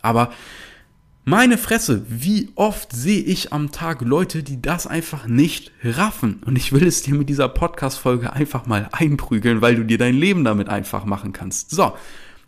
aber 0.00 0.30
meine 1.24 1.58
Fresse, 1.58 2.06
wie 2.08 2.50
oft 2.54 2.92
sehe 2.92 3.20
ich 3.20 3.52
am 3.52 3.72
Tag 3.72 4.00
Leute, 4.00 4.44
die 4.44 4.62
das 4.62 4.86
einfach 4.86 5.26
nicht 5.26 5.72
raffen? 5.82 6.40
Und 6.46 6.54
ich 6.54 6.72
will 6.72 6.86
es 6.86 7.02
dir 7.02 7.14
mit 7.14 7.28
dieser 7.28 7.48
Podcast-Folge 7.48 8.32
einfach 8.32 8.66
mal 8.66 8.88
einprügeln, 8.92 9.60
weil 9.60 9.74
du 9.74 9.84
dir 9.84 9.98
dein 9.98 10.14
Leben 10.14 10.44
damit 10.44 10.68
einfach 10.68 11.04
machen 11.04 11.32
kannst. 11.32 11.70
So. 11.70 11.92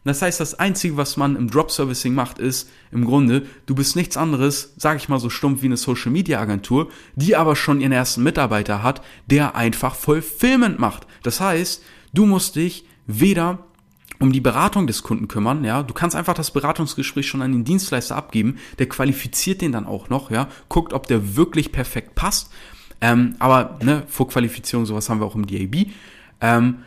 Das 0.05 0.23
heißt, 0.23 0.39
das 0.39 0.55
Einzige, 0.55 0.97
was 0.97 1.17
man 1.17 1.35
im 1.35 1.51
Drop-Servicing 1.51 2.15
macht, 2.15 2.39
ist 2.39 2.71
im 2.93 3.05
Grunde, 3.05 3.47
du 3.67 3.75
bist 3.75 3.97
nichts 3.97 4.17
anderes, 4.17 4.75
sag 4.77 4.97
ich 4.97 5.09
mal 5.09 5.21
so 5.21 5.29
stumpf 5.29 5.63
wie 5.63 5.67
eine 5.67 5.77
Social-Media-Agentur, 5.77 6.89
die 7.17 7.35
aber 7.35 7.57
schon 7.57 7.81
ihren 7.81 7.93
ersten 7.93 8.23
Mitarbeiter 8.23 8.83
hat, 8.83 9.03
der 9.27 9.57
einfach 9.57 9.97
Fulfillment 9.97 10.79
macht. 10.79 11.07
Das 11.23 11.41
heißt, 11.41 11.83
Du 12.13 12.27
musst 12.27 12.57
dich 12.57 12.85
weder 13.07 13.59
um 14.19 14.33
die 14.33 14.41
Beratung 14.41 14.87
des 14.87 15.03
Kunden 15.03 15.27
kümmern, 15.29 15.65
ja. 15.65 15.83
Du 15.83 15.95
kannst 15.95 16.15
einfach 16.15 16.35
das 16.35 16.53
Beratungsgespräch 16.53 17.27
schon 17.27 17.43
an 17.43 17.53
den 17.53 17.65
Dienstleister 17.65 18.17
abgeben, 18.17 18.59
der 18.79 18.89
qualifiziert 18.89 19.61
den 19.61 19.73
dann 19.73 19.87
auch 19.87 20.09
noch, 20.11 20.31
ja, 20.31 20.49
guckt, 20.69 20.93
ob 20.93 21.07
der 21.09 21.37
wirklich 21.37 21.73
perfekt 21.73 22.15
passt. 22.15 22.53
Ähm, 23.01 23.35
aber 23.41 23.79
ne, 23.83 24.05
Vorqualifizierung, 24.07 24.87
sowas 24.87 25.11
haben 25.11 25.21
wir 25.21 25.27
auch 25.27 25.35
im 25.35 25.47
DAB. 25.47 25.87
Ähm, 26.41 26.79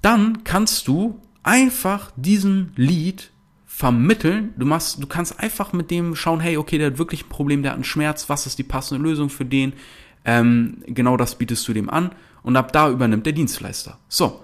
dann 0.00 0.44
kannst 0.44 0.88
du 0.88 1.20
einfach 1.42 2.10
diesen 2.16 2.72
Lead 2.76 3.30
vermitteln. 3.66 4.54
Du 4.56 4.64
machst, 4.66 5.02
du 5.02 5.06
kannst 5.06 5.38
einfach 5.38 5.72
mit 5.72 5.90
dem 5.90 6.16
schauen, 6.16 6.40
hey, 6.40 6.56
okay, 6.56 6.78
der 6.78 6.88
hat 6.88 6.98
wirklich 6.98 7.26
ein 7.26 7.28
Problem, 7.28 7.62
der 7.62 7.72
hat 7.72 7.76
einen 7.76 7.84
Schmerz, 7.84 8.28
was 8.28 8.46
ist 8.46 8.58
die 8.58 8.62
passende 8.62 9.02
Lösung 9.02 9.28
für 9.28 9.44
den? 9.44 9.74
Ähm, 10.24 10.82
genau 10.86 11.16
das 11.16 11.34
bietest 11.36 11.66
du 11.66 11.72
dem 11.72 11.88
an 11.90 12.12
und 12.42 12.56
ab 12.56 12.72
da 12.72 12.90
übernimmt 12.90 13.26
der 13.26 13.32
Dienstleister. 13.32 13.98
So. 14.08 14.42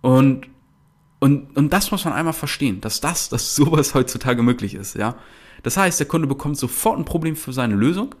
Und, 0.00 0.48
und, 1.18 1.56
und 1.56 1.72
das 1.72 1.90
muss 1.90 2.04
man 2.04 2.14
einmal 2.14 2.32
verstehen, 2.32 2.80
dass 2.80 3.00
das, 3.00 3.28
dass 3.30 3.54
sowas 3.54 3.94
heutzutage 3.94 4.42
möglich 4.42 4.74
ist, 4.74 4.94
ja. 4.96 5.16
Das 5.62 5.76
heißt, 5.78 5.98
der 5.98 6.06
Kunde 6.06 6.28
bekommt 6.28 6.58
sofort 6.58 6.98
ein 6.98 7.06
Problem 7.06 7.36
für 7.36 7.52
seine 7.52 7.74
Lösung. 7.74 8.14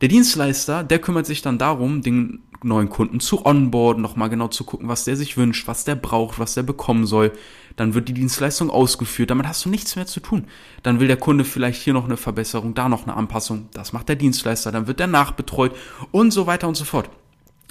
Der 0.00 0.08
Dienstleister, 0.08 0.84
der 0.84 1.00
kümmert 1.00 1.26
sich 1.26 1.42
dann 1.42 1.58
darum, 1.58 2.02
den 2.02 2.42
neuen 2.62 2.88
Kunden 2.88 3.20
zu 3.20 3.44
onboarden, 3.44 4.02
nochmal 4.02 4.30
genau 4.30 4.48
zu 4.48 4.64
gucken, 4.64 4.88
was 4.88 5.04
der 5.04 5.16
sich 5.16 5.36
wünscht, 5.36 5.66
was 5.66 5.84
der 5.84 5.96
braucht, 5.96 6.38
was 6.38 6.54
der 6.54 6.62
bekommen 6.62 7.06
soll. 7.06 7.32
Dann 7.76 7.94
wird 7.94 8.08
die 8.08 8.14
Dienstleistung 8.14 8.70
ausgeführt, 8.70 9.30
damit 9.30 9.48
hast 9.48 9.64
du 9.64 9.68
nichts 9.68 9.96
mehr 9.96 10.06
zu 10.06 10.20
tun. 10.20 10.46
Dann 10.82 11.00
will 11.00 11.08
der 11.08 11.16
Kunde 11.16 11.44
vielleicht 11.44 11.82
hier 11.82 11.92
noch 11.92 12.04
eine 12.04 12.16
Verbesserung, 12.16 12.74
da 12.74 12.88
noch 12.88 13.04
eine 13.04 13.16
Anpassung, 13.16 13.68
das 13.72 13.92
macht 13.92 14.08
der 14.08 14.16
Dienstleister, 14.16 14.70
dann 14.70 14.86
wird 14.86 15.00
der 15.00 15.08
nachbetreut 15.08 15.74
und 16.12 16.30
so 16.30 16.46
weiter 16.46 16.68
und 16.68 16.76
so 16.76 16.84
fort. 16.84 17.10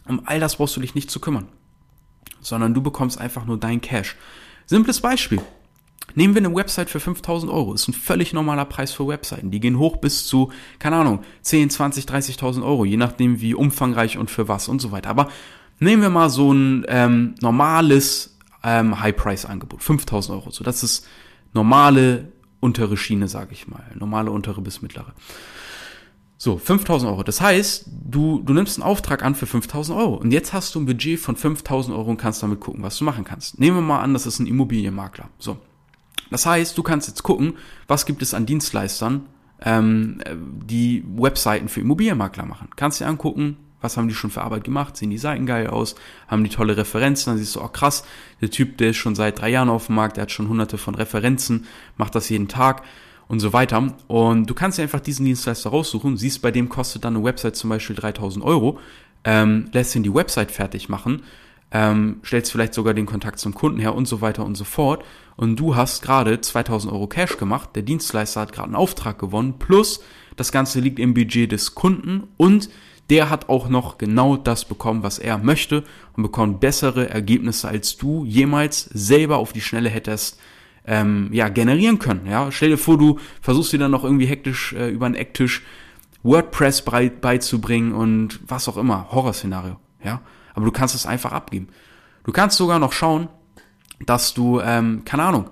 Um 0.06 0.22
all 0.26 0.40
das 0.40 0.58
brauchst 0.58 0.76
du 0.76 0.82
dich 0.82 0.96
nicht 0.96 1.10
zu 1.10 1.22
kümmern, 1.22 1.48
sondern 2.42 2.74
du 2.74 2.82
bekommst 2.82 3.18
einfach 3.18 3.46
nur 3.46 3.58
dein 3.58 3.80
Cash. 3.80 4.18
Simples 4.66 5.00
Beispiel. 5.00 5.42
Nehmen 6.16 6.36
wir 6.36 6.42
eine 6.42 6.54
Website 6.54 6.90
für 6.90 7.00
5000 7.00 7.52
Euro. 7.52 7.74
Ist 7.74 7.88
ein 7.88 7.94
völlig 7.94 8.34
normaler 8.34 8.66
Preis 8.66 8.92
für 8.92 9.08
Webseiten. 9.08 9.52
Die 9.52 9.60
gehen 9.60 9.80
hoch 9.80 9.98
bis 9.98 10.28
zu, 10.28 10.52
keine 10.78 10.98
Ahnung, 10.98 11.24
10, 11.42 11.70
20, 11.70 12.06
30.000 12.06 12.64
Euro, 12.64 12.86
je 12.86 12.98
nachdem 12.98 13.42
wie 13.42 13.56
umfangreich 13.56 14.18
und 14.18 14.30
für 14.30 14.48
was 14.48 14.68
und 14.68 14.80
so 14.80 14.92
weiter. 14.92 15.10
Aber 15.10 15.30
nehmen 15.80 16.02
wir 16.02 16.10
mal 16.10 16.30
so 16.30 16.52
ein 16.54 16.86
ähm, 16.88 17.36
normales 17.42 18.33
ähm, 18.64 19.00
High-Price-Angebot. 19.00 19.84
5000 19.84 20.38
Euro. 20.38 20.52
So, 20.52 20.64
das 20.64 20.84
ist 20.84 21.08
normale 21.54 22.32
untere 22.60 22.98
Schiene, 22.98 23.28
sage 23.28 23.52
ich 23.52 23.68
mal. 23.68 23.84
Normale 23.96 24.32
untere 24.32 24.62
bis 24.62 24.82
mittlere. 24.82 25.14
So, 26.38 26.58
5000 26.58 27.10
Euro. 27.10 27.24
Das 27.24 27.40
heißt, 27.42 27.86
du, 27.88 28.42
du 28.44 28.54
nimmst 28.54 28.78
einen 28.78 28.84
Auftrag 28.84 29.24
an 29.24 29.36
für 29.36 29.46
5000 29.46 29.98
Euro 29.98 30.16
und 30.16 30.32
jetzt 30.32 30.52
hast 30.52 30.76
du 30.76 30.82
ein 30.82 30.86
Budget 30.86 31.20
von 31.20 31.36
5000 31.36 31.96
Euro 31.96 32.10
und 32.10 32.18
kannst 32.18 32.44
damit 32.44 32.60
gucken, 32.60 32.84
was 32.84 32.98
du 32.98 33.06
machen 33.06 33.24
kannst. 33.24 33.60
Nehmen 33.60 33.78
wir 33.78 33.82
mal 33.82 34.02
an, 34.02 34.14
das 34.14 34.26
ist 34.26 34.40
ein 34.40 34.48
Immobilienmakler. 34.48 35.30
So. 35.40 35.58
Das 36.32 36.46
heißt, 36.46 36.78
du 36.78 36.84
kannst 36.84 37.08
jetzt 37.08 37.24
gucken, 37.24 37.54
was 37.88 38.06
gibt 38.06 38.22
es 38.22 38.34
an 38.34 38.46
Dienstleistern, 38.46 39.28
ähm, 39.62 40.20
die 40.66 41.06
Webseiten 41.16 41.70
für 41.70 41.82
Immobilienmakler 41.82 42.46
machen. 42.46 42.70
Kannst 42.76 43.00
dir 43.00 43.08
angucken, 43.08 43.58
was 43.84 43.98
haben 43.98 44.08
die 44.08 44.16
schon 44.16 44.32
für 44.32 44.42
Arbeit 44.42 44.64
gemacht, 44.64 44.98
sehen 44.98 45.10
die 45.10 45.18
Seiten 45.18 45.46
geil 45.46 45.68
aus, 45.68 45.96
haben 46.28 46.44
die 46.44 46.50
tolle 46.50 46.78
Referenzen, 46.78 47.32
dann 47.32 47.38
siehst 47.38 47.56
du, 47.56 47.62
oh 47.62 47.68
krass, 47.68 48.06
der 48.42 48.50
Typ, 48.50 48.78
der 48.78 48.92
ist 48.92 48.98
schon 48.98 49.16
seit 49.16 49.40
drei 49.40 49.50
Jahren 49.50 49.70
auf 49.70 49.88
dem 49.88 49.96
Markt, 49.96 50.18
der 50.18 50.24
hat 50.24 50.32
schon 50.32 50.48
hunderte 50.48 50.78
von 50.78 50.96
Referenzen, 50.96 51.66
macht 51.98 52.16
das 52.16 52.30
jeden 52.30 52.48
Tag 52.48 52.84
und 53.28 53.40
so 53.40 53.54
weiter. 53.54 53.94
Und 54.08 54.50
du 54.50 54.54
kannst 54.54 54.78
dir 54.78 54.84
einfach 54.84 55.00
diesen 55.00 55.26
Dienstleister 55.26 55.70
raussuchen, 55.70 56.18
siehst, 56.18 56.42
bei 56.42 56.52
dem 56.52 56.70
kostet 56.70 57.04
dann 57.04 57.16
eine 57.16 57.26
Website 57.26 57.56
zum 57.56 57.70
Beispiel 57.70 57.96
3000 57.96 58.44
Euro, 58.44 58.80
ähm, 59.26 59.70
lässt 59.74 59.96
ihn 59.96 60.04
die 60.04 60.14
Website 60.14 60.52
fertig 60.52 60.90
machen, 60.90 61.24
ähm, 61.72 62.22
stellst 62.24 62.52
vielleicht 62.52 62.74
sogar 62.74 62.94
den 62.94 63.06
Kontakt 63.06 63.40
zum 63.40 63.54
Kunden 63.54 63.80
her 63.80 63.96
und 63.96 64.08
so 64.08 64.22
weiter 64.22 64.46
und 64.46 64.56
so 64.56 64.64
fort. 64.64 65.04
Und 65.36 65.60
du 65.60 65.76
hast 65.76 66.04
gerade 66.04 66.40
2000 66.40 66.94
Euro 66.94 67.08
Cash 67.08 67.38
gemacht, 67.38 67.70
der 67.76 67.84
Dienstleister 67.84 68.42
hat 68.42 68.54
gerade 68.54 68.68
einen 68.68 68.76
Auftrag 68.76 69.20
gewonnen, 69.20 69.56
plus 69.60 70.02
das 70.36 70.52
Ganze 70.52 70.80
liegt 70.80 71.00
im 71.00 71.14
Budget 71.14 71.52
des 71.52 71.76
Kunden 71.76 72.28
und 72.38 72.70
der 73.10 73.30
hat 73.30 73.50
auch 73.50 73.68
noch 73.70 73.98
genau 73.98 74.38
das 74.38 74.66
bekommen, 74.66 75.04
was 75.04 75.20
er 75.20 75.38
möchte 75.38 75.84
und 76.16 76.24
bekommt 76.24 76.60
bessere 76.60 77.10
Ergebnisse, 77.10 77.68
als 77.68 77.98
du 77.98 78.26
jemals 78.26 78.86
selber 78.94 79.38
auf 79.38 79.54
die 79.54 79.62
Schnelle 79.62 79.90
hättest 79.90 80.40
ähm, 80.86 81.30
ja, 81.32 81.50
generieren 81.50 82.00
können. 82.00 82.26
Ja? 82.26 82.52
Stell 82.52 82.70
dir 82.70 82.78
vor, 82.78 82.98
du 82.98 83.20
versuchst 83.42 83.74
dir 83.74 83.80
dann 83.80 83.92
noch 83.92 84.04
irgendwie 84.04 84.26
hektisch 84.26 84.74
äh, 84.74 84.90
über 84.90 85.06
einen 85.06 85.16
Ecktisch 85.16 85.62
WordPress 86.24 86.84
beizubringen 86.84 87.94
und 87.94 88.40
was 88.48 88.68
auch 88.68 88.78
immer. 88.78 89.08
Horrorszenario. 89.12 89.78
Ja? 90.04 90.22
Aber 90.54 90.66
du 90.66 90.72
kannst 90.72 90.96
es 90.96 91.06
einfach 91.06 91.32
abgeben. 91.32 91.68
Du 92.24 92.32
kannst 92.32 92.58
sogar 92.58 92.80
noch 92.80 92.94
schauen, 92.94 93.28
dass 94.06 94.34
du, 94.34 94.62
ähm, 94.62 95.04
keine 95.06 95.24
Ahnung, 95.24 95.50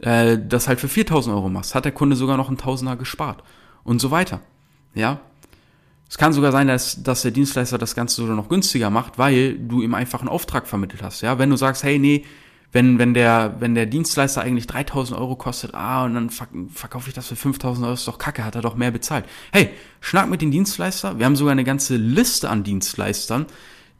äh, 0.00 0.38
das 0.38 0.68
halt 0.68 0.80
für 0.80 0.88
4000 0.88 1.34
Euro 1.34 1.48
machst. 1.48 1.74
Hat 1.74 1.84
der 1.84 1.92
Kunde 1.92 2.16
sogar 2.16 2.36
noch 2.36 2.48
einen 2.48 2.58
Tausender 2.58 2.96
gespart. 2.96 3.42
Und 3.82 4.00
so 4.00 4.10
weiter. 4.10 4.40
Ja? 4.94 5.20
Es 6.14 6.18
kann 6.18 6.32
sogar 6.32 6.52
sein, 6.52 6.68
dass, 6.68 7.02
dass 7.02 7.22
der 7.22 7.32
Dienstleister 7.32 7.76
das 7.76 7.96
Ganze 7.96 8.14
sogar 8.14 8.36
noch 8.36 8.48
günstiger 8.48 8.88
macht, 8.88 9.18
weil 9.18 9.58
du 9.58 9.82
ihm 9.82 9.94
einfach 9.94 10.20
einen 10.20 10.28
Auftrag 10.28 10.68
vermittelt 10.68 11.02
hast. 11.02 11.22
Ja, 11.22 11.40
wenn 11.40 11.50
du 11.50 11.56
sagst, 11.56 11.82
hey, 11.82 11.98
nee, 11.98 12.24
wenn, 12.70 13.00
wenn 13.00 13.14
der, 13.14 13.56
wenn 13.58 13.74
der 13.74 13.86
Dienstleister 13.86 14.40
eigentlich 14.40 14.68
3000 14.68 15.18
Euro 15.18 15.34
kostet, 15.34 15.74
ah, 15.74 16.04
und 16.04 16.14
dann 16.14 16.30
verkaufe 16.30 17.08
ich 17.08 17.14
das 17.14 17.26
für 17.26 17.34
5000 17.34 17.84
Euro, 17.84 17.94
ist 17.94 18.06
doch 18.06 18.18
kacke, 18.18 18.44
hat 18.44 18.54
er 18.54 18.62
doch 18.62 18.76
mehr 18.76 18.92
bezahlt. 18.92 19.24
Hey, 19.50 19.70
schnack 20.00 20.30
mit 20.30 20.40
den 20.40 20.52
Dienstleister. 20.52 21.18
Wir 21.18 21.26
haben 21.26 21.34
sogar 21.34 21.50
eine 21.50 21.64
ganze 21.64 21.96
Liste 21.96 22.48
an 22.48 22.62
Dienstleistern, 22.62 23.46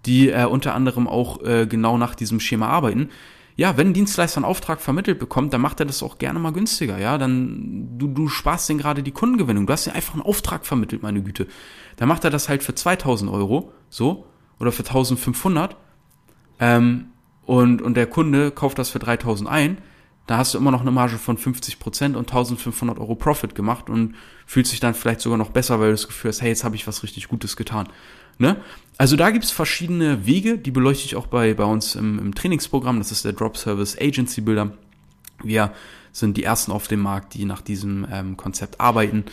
die 0.06 0.28
äh, 0.28 0.44
unter 0.44 0.76
anderem 0.76 1.08
auch 1.08 1.42
äh, 1.42 1.66
genau 1.66 1.98
nach 1.98 2.14
diesem 2.14 2.38
Schema 2.38 2.68
arbeiten. 2.68 3.10
Ja, 3.56 3.76
wenn 3.76 3.88
ein 3.88 3.94
Dienstleister 3.94 4.38
einen 4.38 4.44
Auftrag 4.44 4.80
vermittelt 4.80 5.18
bekommt, 5.18 5.52
dann 5.52 5.60
macht 5.60 5.78
er 5.78 5.86
das 5.86 6.02
auch 6.02 6.18
gerne 6.18 6.40
mal 6.40 6.52
günstiger, 6.52 6.98
ja, 6.98 7.18
dann, 7.18 7.96
du, 7.98 8.08
du 8.08 8.28
sparst 8.28 8.68
den 8.68 8.78
gerade 8.78 9.02
die 9.02 9.12
Kundengewinnung, 9.12 9.66
du 9.66 9.72
hast 9.72 9.86
dir 9.86 9.94
einfach 9.94 10.14
einen 10.14 10.22
Auftrag 10.22 10.66
vermittelt, 10.66 11.02
meine 11.02 11.22
Güte. 11.22 11.46
Dann 11.96 12.08
macht 12.08 12.24
er 12.24 12.30
das 12.30 12.48
halt 12.48 12.64
für 12.64 12.74
2000 12.74 13.30
Euro, 13.30 13.72
so, 13.88 14.26
oder 14.58 14.72
für 14.72 14.82
1500, 14.82 15.76
ähm, 16.58 17.06
und, 17.46 17.82
und 17.82 17.96
der 17.96 18.06
Kunde 18.06 18.50
kauft 18.50 18.78
das 18.78 18.90
für 18.90 18.98
3000 18.98 19.48
ein, 19.48 19.78
da 20.26 20.38
hast 20.38 20.54
du 20.54 20.58
immer 20.58 20.70
noch 20.70 20.80
eine 20.80 20.90
Marge 20.90 21.18
von 21.18 21.36
50% 21.36 22.14
und 22.14 22.30
1500 22.30 22.98
Euro 22.98 23.14
Profit 23.14 23.54
gemacht 23.54 23.90
und 23.90 24.14
fühlt 24.46 24.66
sich 24.66 24.80
dann 24.80 24.94
vielleicht 24.94 25.20
sogar 25.20 25.36
noch 25.36 25.50
besser, 25.50 25.80
weil 25.80 25.88
du 25.88 25.92
das 25.92 26.06
Gefühl 26.06 26.30
hast, 26.30 26.40
hey, 26.40 26.48
jetzt 26.48 26.64
habe 26.64 26.76
ich 26.76 26.86
was 26.86 27.02
richtig 27.02 27.28
Gutes 27.28 27.56
getan. 27.56 27.88
Ne? 28.38 28.56
Also 28.96 29.16
da 29.16 29.30
gibt 29.30 29.44
es 29.44 29.50
verschiedene 29.50 30.26
Wege, 30.26 30.56
die 30.56 30.70
beleuchte 30.70 31.06
ich 31.06 31.16
auch 31.16 31.26
bei, 31.26 31.54
bei 31.54 31.64
uns 31.64 31.96
im, 31.96 32.18
im 32.18 32.34
Trainingsprogramm. 32.34 32.98
Das 32.98 33.10
ist 33.10 33.24
der 33.24 33.32
Drop 33.32 33.56
Service 33.56 33.96
Agency 34.00 34.40
Builder. 34.40 34.72
Wir 35.42 35.72
sind 36.12 36.36
die 36.36 36.44
ersten 36.44 36.70
auf 36.70 36.86
dem 36.86 37.00
Markt, 37.00 37.34
die 37.34 37.44
nach 37.44 37.60
diesem 37.60 38.06
ähm, 38.10 38.36
Konzept 38.36 38.80
arbeiten. 38.80 39.24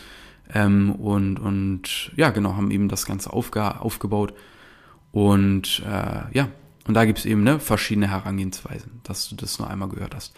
Ähm, 0.52 0.92
und, 0.92 1.38
und 1.38 2.10
ja, 2.16 2.30
genau, 2.30 2.56
haben 2.56 2.70
eben 2.70 2.88
das 2.88 3.06
Ganze 3.06 3.32
aufge 3.32 3.80
aufgebaut. 3.80 4.34
Und 5.12 5.82
äh, 5.86 6.36
ja, 6.36 6.48
und 6.86 6.94
da 6.94 7.04
gibt 7.04 7.20
es 7.20 7.26
eben 7.26 7.44
ne, 7.44 7.60
verschiedene 7.60 8.10
Herangehensweisen, 8.10 9.00
dass 9.04 9.28
du 9.28 9.36
das 9.36 9.58
nur 9.58 9.70
einmal 9.70 9.88
gehört 9.88 10.14
hast. 10.14 10.34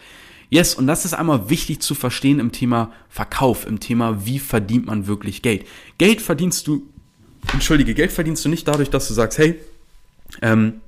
Yes, 0.49 0.75
und 0.75 0.85
das 0.85 1.05
ist 1.05 1.15
einmal 1.15 1.49
wichtig 1.49 1.81
zu 1.81 1.95
verstehen 1.95 2.39
im 2.39 2.51
Thema 2.51 2.91
Verkauf, 3.09 3.65
im 3.65 3.79
Thema, 3.79 4.25
wie 4.27 4.37
verdient 4.37 4.85
man 4.85 5.07
wirklich 5.07 5.41
Geld. 5.41 5.65
Geld 5.97 6.21
verdienst 6.21 6.67
du, 6.67 6.83
entschuldige, 7.53 7.93
Geld 7.93 8.11
verdienst 8.11 8.43
du 8.45 8.49
nicht 8.49 8.67
dadurch, 8.67 8.89
dass 8.89 9.07
du 9.07 9.13
sagst, 9.13 9.37
hey, 9.37 9.59
ähm, 10.41 10.81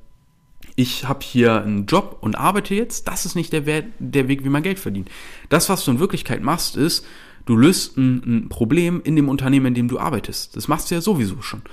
ich 0.75 1.07
habe 1.07 1.19
hier 1.23 1.63
einen 1.63 1.87
Job 1.87 2.17
und 2.21 2.35
arbeite 2.35 2.75
jetzt. 2.75 3.07
Das 3.07 3.25
ist 3.25 3.35
nicht 3.35 3.51
der, 3.51 3.65
Wert, 3.65 3.85
der 3.97 4.27
Weg, 4.27 4.43
wie 4.43 4.49
man 4.49 4.61
Geld 4.61 4.77
verdient. 4.77 5.09
Das, 5.49 5.69
was 5.69 5.83
du 5.83 5.91
in 5.91 5.99
Wirklichkeit 5.99 6.43
machst, 6.43 6.77
ist, 6.77 7.05
du 7.45 7.57
löst 7.57 7.97
ein, 7.97 8.43
ein 8.45 8.49
Problem 8.49 9.01
in 9.03 9.15
dem 9.15 9.27
Unternehmen, 9.27 9.67
in 9.67 9.73
dem 9.73 9.87
du 9.87 9.99
arbeitest. 9.99 10.55
Das 10.55 10.67
machst 10.67 10.91
du 10.91 10.95
ja 10.95 11.01
sowieso 11.01 11.41
schon. 11.41 11.63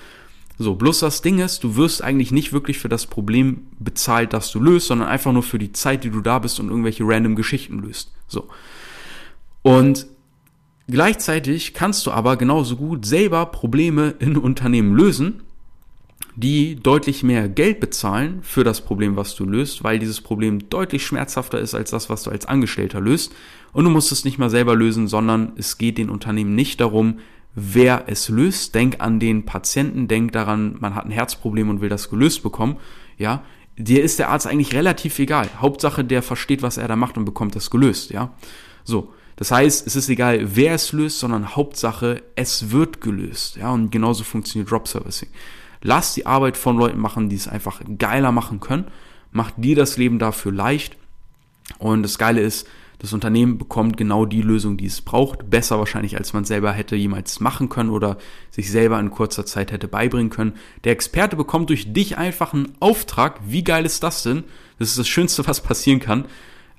So, 0.56 0.74
bloß 0.74 1.00
das 1.00 1.20
Ding 1.20 1.40
ist, 1.40 1.64
du 1.64 1.76
wirst 1.76 2.02
eigentlich 2.02 2.30
nicht 2.30 2.52
wirklich 2.52 2.78
für 2.78 2.88
das 2.88 3.06
Problem 3.06 3.66
bezahlt, 3.78 4.32
das 4.32 4.50
du 4.52 4.60
löst, 4.60 4.86
sondern 4.86 5.08
einfach 5.08 5.32
nur 5.32 5.42
für 5.42 5.58
die 5.58 5.72
Zeit, 5.72 6.04
die 6.04 6.10
du 6.10 6.20
da 6.20 6.38
bist 6.38 6.60
und 6.60 6.68
irgendwelche 6.68 7.04
random 7.04 7.34
Geschichten 7.34 7.80
löst. 7.80 8.12
So. 8.28 8.48
Und 9.62 10.06
gleichzeitig 10.88 11.74
kannst 11.74 12.06
du 12.06 12.10
aber 12.10 12.36
genauso 12.36 12.76
gut 12.76 13.06
selber 13.06 13.46
Probleme 13.46 14.14
in 14.18 14.36
Unternehmen 14.36 14.94
lösen, 14.94 15.42
die 16.36 16.76
deutlich 16.76 17.22
mehr 17.22 17.48
Geld 17.48 17.80
bezahlen 17.80 18.40
für 18.42 18.64
das 18.64 18.80
Problem, 18.80 19.16
was 19.16 19.34
du 19.36 19.44
löst, 19.44 19.84
weil 19.84 19.98
dieses 19.98 20.20
Problem 20.20 20.68
deutlich 20.68 21.06
schmerzhafter 21.06 21.60
ist 21.60 21.74
als 21.74 21.90
das, 21.90 22.10
was 22.10 22.24
du 22.24 22.30
als 22.30 22.46
Angestellter 22.46 23.00
löst. 23.00 23.32
Und 23.72 23.84
du 23.84 23.90
musst 23.90 24.10
es 24.10 24.24
nicht 24.24 24.38
mal 24.38 24.50
selber 24.50 24.74
lösen, 24.74 25.06
sondern 25.06 25.52
es 25.56 25.78
geht 25.78 25.98
den 25.98 26.10
Unternehmen 26.10 26.54
nicht 26.54 26.80
darum, 26.80 27.18
wer 27.54 28.04
es 28.08 28.28
löst. 28.28 28.74
Denk 28.74 29.00
an 29.00 29.20
den 29.20 29.44
Patienten, 29.44 30.08
denk 30.08 30.32
daran, 30.32 30.76
man 30.80 30.94
hat 30.94 31.04
ein 31.04 31.12
Herzproblem 31.12 31.68
und 31.68 31.80
will 31.80 31.88
das 31.88 32.10
gelöst 32.10 32.42
bekommen. 32.42 32.76
Ja, 33.16 33.44
dir 33.76 34.02
ist 34.02 34.18
der 34.18 34.30
Arzt 34.30 34.46
eigentlich 34.46 34.74
relativ 34.74 35.18
egal. 35.18 35.48
Hauptsache, 35.58 36.04
der 36.04 36.22
versteht, 36.22 36.62
was 36.62 36.76
er 36.76 36.88
da 36.88 36.96
macht 36.96 37.16
und 37.16 37.24
bekommt 37.24 37.56
das 37.56 37.70
gelöst. 37.70 38.10
Ja, 38.10 38.32
so. 38.84 39.12
Das 39.36 39.50
heißt, 39.50 39.86
es 39.86 39.96
ist 39.96 40.08
egal, 40.08 40.56
wer 40.56 40.74
es 40.74 40.92
löst, 40.92 41.18
sondern 41.18 41.56
Hauptsache, 41.56 42.22
es 42.36 42.70
wird 42.70 43.00
gelöst. 43.00 43.56
Ja, 43.56 43.72
und 43.72 43.90
genauso 43.90 44.22
funktioniert 44.22 44.70
Drop 44.70 44.86
Servicing. 44.86 45.28
Lass 45.82 46.14
die 46.14 46.24
Arbeit 46.24 46.56
von 46.56 46.76
Leuten 46.76 47.00
machen, 47.00 47.28
die 47.28 47.36
es 47.36 47.48
einfach 47.48 47.80
geiler 47.98 48.30
machen 48.30 48.60
können. 48.60 48.86
Mach 49.32 49.50
dir 49.56 49.74
das 49.74 49.96
Leben 49.96 50.20
dafür 50.20 50.52
leicht. 50.52 50.96
Und 51.78 52.04
das 52.04 52.16
Geile 52.16 52.42
ist, 52.42 52.68
das 53.04 53.12
Unternehmen 53.12 53.58
bekommt 53.58 53.98
genau 53.98 54.24
die 54.24 54.40
Lösung, 54.40 54.78
die 54.78 54.86
es 54.86 55.02
braucht, 55.02 55.50
besser 55.50 55.78
wahrscheinlich, 55.78 56.16
als 56.16 56.32
man 56.32 56.46
selber 56.46 56.72
hätte 56.72 56.96
jemals 56.96 57.38
machen 57.38 57.68
können 57.68 57.90
oder 57.90 58.16
sich 58.50 58.70
selber 58.70 58.98
in 58.98 59.10
kurzer 59.10 59.44
Zeit 59.44 59.72
hätte 59.72 59.88
beibringen 59.88 60.30
können. 60.30 60.54
Der 60.84 60.92
Experte 60.92 61.36
bekommt 61.36 61.68
durch 61.68 61.92
dich 61.92 62.16
einfach 62.16 62.54
einen 62.54 62.72
Auftrag. 62.80 63.40
Wie 63.46 63.62
geil 63.62 63.84
ist 63.84 64.02
das 64.02 64.22
denn? 64.22 64.44
Das 64.78 64.88
ist 64.88 64.98
das 64.98 65.06
Schönste, 65.06 65.46
was 65.46 65.60
passieren 65.60 66.00
kann. 66.00 66.24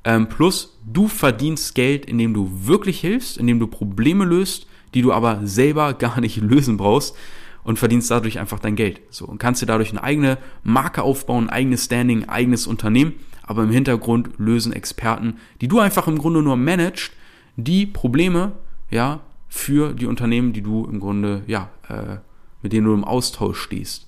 Ähm, 0.04 0.28
plus, 0.28 0.80
du 0.84 1.08
verdienst 1.08 1.76
Geld, 1.76 2.08
indem 2.08 2.34
du 2.34 2.50
wirklich 2.64 3.00
hilfst, 3.00 3.38
indem 3.38 3.60
du 3.60 3.68
Probleme 3.68 4.26
löst, 4.26 4.66
die 4.96 5.04
du 5.04 5.14
aber 5.14 5.42
selber 5.44 5.94
gar 6.00 6.20
nicht 6.22 6.38
lösen 6.38 6.78
brauchst 6.78 7.16
und 7.64 7.78
verdienst 7.78 8.10
dadurch 8.10 8.40
einfach 8.40 8.58
dein 8.58 8.76
Geld. 8.76 9.02
So 9.12 9.26
und 9.26 9.38
kannst 9.38 9.62
dir 9.62 9.68
dadurch 9.68 9.92
eine 9.92 10.02
eigene 10.02 10.40
Marke 10.64 11.04
aufbauen, 11.04 11.50
ein 11.50 11.56
eigenes 11.56 11.86
Standing, 11.86 12.24
ein 12.24 12.30
eigenes 12.30 12.66
Unternehmen 12.66 13.14
aber 13.48 13.64
im 13.64 13.72
Hintergrund 13.72 14.30
lösen 14.38 14.74
Experten, 14.74 15.38
die 15.62 15.68
du 15.68 15.80
einfach 15.80 16.08
im 16.08 16.18
Grunde 16.18 16.42
nur 16.42 16.58
managst, 16.58 17.12
die 17.56 17.86
Probleme, 17.86 18.54
ja, 18.90 19.22
für 19.48 19.94
die 19.94 20.08
Unternehmen, 20.08 20.52
die 20.52 20.62
du 20.62 20.86
im 20.86 21.00
Grunde, 21.00 21.44
ja, 21.48 21.70
äh, 21.88 22.18
mit 22.62 22.74
denen 22.74 22.88
du 22.88 22.94
im 22.94 23.04
Austausch 23.04 23.60
stehst. 23.60 24.08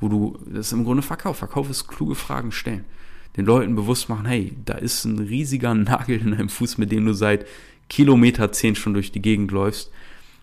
Wo 0.00 0.08
du, 0.08 0.38
das 0.46 0.68
ist 0.68 0.72
im 0.72 0.84
Grunde 0.84 1.02
Verkauf. 1.02 1.38
Verkauf 1.38 1.68
ist 1.68 1.88
kluge 1.88 2.14
Fragen 2.14 2.52
stellen. 2.52 2.84
Den 3.36 3.44
Leuten 3.44 3.74
bewusst 3.74 4.08
machen, 4.08 4.26
hey, 4.26 4.56
da 4.64 4.74
ist 4.74 5.04
ein 5.04 5.18
riesiger 5.18 5.74
Nagel 5.74 6.20
in 6.20 6.30
deinem 6.30 6.48
Fuß, 6.48 6.78
mit 6.78 6.92
dem 6.92 7.04
du 7.04 7.12
seit 7.12 7.46
Kilometer 7.88 8.52
zehn 8.52 8.76
schon 8.76 8.94
durch 8.94 9.12
die 9.12 9.22
Gegend 9.22 9.50
läufst. 9.50 9.90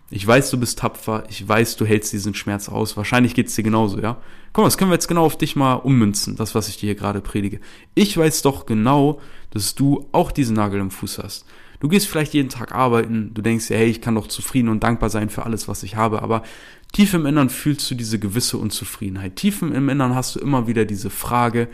Ich 0.08 0.24
weiß, 0.24 0.50
du 0.50 0.58
bist 0.58 0.78
tapfer. 0.78 1.24
Ich 1.28 1.46
weiß, 1.46 1.76
du 1.76 1.84
hältst 1.84 2.12
diesen 2.12 2.34
Schmerz 2.34 2.68
aus. 2.68 2.96
Wahrscheinlich 2.96 3.34
geht's 3.34 3.56
dir 3.56 3.64
genauso, 3.64 4.00
ja? 4.00 4.20
Komm, 4.52 4.64
das 4.64 4.78
können 4.78 4.90
wir 4.90 4.94
jetzt 4.94 5.08
genau 5.08 5.24
auf 5.24 5.36
dich 5.36 5.56
mal 5.56 5.74
ummünzen, 5.74 6.36
das, 6.36 6.54
was 6.54 6.68
ich 6.68 6.76
dir 6.76 6.86
hier 6.86 6.94
gerade 6.94 7.20
predige. 7.20 7.60
Ich 7.94 8.16
weiß 8.16 8.42
doch 8.42 8.66
genau, 8.66 9.20
dass 9.50 9.74
du 9.74 10.08
auch 10.12 10.32
diesen 10.32 10.56
Nagel 10.56 10.80
im 10.80 10.90
Fuß 10.90 11.18
hast. 11.18 11.44
Du 11.80 11.88
gehst 11.88 12.06
vielleicht 12.08 12.32
jeden 12.32 12.48
Tag 12.48 12.74
arbeiten, 12.74 13.34
du 13.34 13.42
denkst 13.42 13.68
dir, 13.68 13.76
hey, 13.76 13.88
ich 13.88 14.00
kann 14.00 14.14
doch 14.14 14.28
zufrieden 14.28 14.68
und 14.68 14.82
dankbar 14.82 15.10
sein 15.10 15.28
für 15.28 15.44
alles, 15.44 15.68
was 15.68 15.82
ich 15.82 15.96
habe, 15.96 16.22
aber 16.22 16.42
tief 16.92 17.12
im 17.12 17.26
Innern 17.26 17.50
fühlst 17.50 17.90
du 17.90 17.94
diese 17.94 18.18
gewisse 18.18 18.56
Unzufriedenheit. 18.56 19.36
Tief 19.36 19.60
im 19.60 19.88
Innern 19.88 20.14
hast 20.14 20.36
du 20.36 20.40
immer 20.40 20.66
wieder 20.66 20.86
diese 20.86 21.10
Frage, 21.10 21.68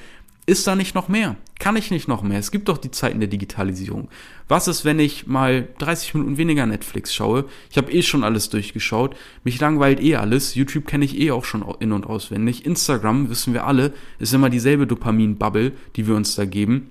ist 0.47 0.67
da 0.67 0.75
nicht 0.75 0.95
noch 0.95 1.09
mehr? 1.09 1.37
Kann 1.59 1.77
ich 1.77 1.91
nicht 1.93 2.09
noch 2.09 2.23
mehr? 2.23 2.39
Es 2.39 2.51
gibt 2.51 2.69
doch 2.69 2.79
die 2.79 2.91
Zeiten 2.91 3.21
der 3.21 3.29
Digitalisierung. 3.29 4.09
Was 4.49 4.67
ist, 4.67 4.85
wenn 4.85 4.99
ich 4.99 5.27
mal 5.29 5.69
30 5.79 6.15
Minuten 6.15 6.37
weniger 6.37 6.67
Netflix 6.67 7.15
schaue? 7.15 7.45
Ich 7.71 7.79
habe 7.79 7.93
eh 7.93 8.03
schon 8.03 8.25
alles 8.25 8.51
durchgeschaut. 8.51 9.17
Mich 9.45 9.61
langweilt 9.61 10.01
eh 10.01 10.17
alles. 10.17 10.57
YouTube 10.57 10.87
kenne 10.87 11.05
ich 11.05 11.19
eh 11.19 11.31
auch 11.31 11.45
schon 11.45 11.65
in- 11.79 11.93
und 11.93 12.07
auswendig. 12.07 12.67
Instagram, 12.67 13.31
wissen 13.31 13.55
wir 13.55 13.67
alle, 13.67 13.93
ist 14.19 14.35
immer 14.35 14.51
dieselbe 14.51 14.89
Dopamin-Bubble, 14.89 15.73
die 15.95 16.09
wir 16.09 16.17
uns 16.17 16.35
da 16.35 16.45
geben. 16.45 16.91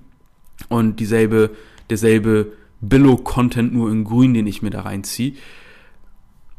Und 0.68 0.98
dieselbe, 0.98 1.50
derselbe 1.90 2.52
Billo-Content 2.80 3.74
nur 3.74 3.90
in 3.90 4.04
grün, 4.04 4.32
den 4.32 4.46
ich 4.46 4.62
mir 4.62 4.70
da 4.70 4.80
reinziehe 4.80 5.34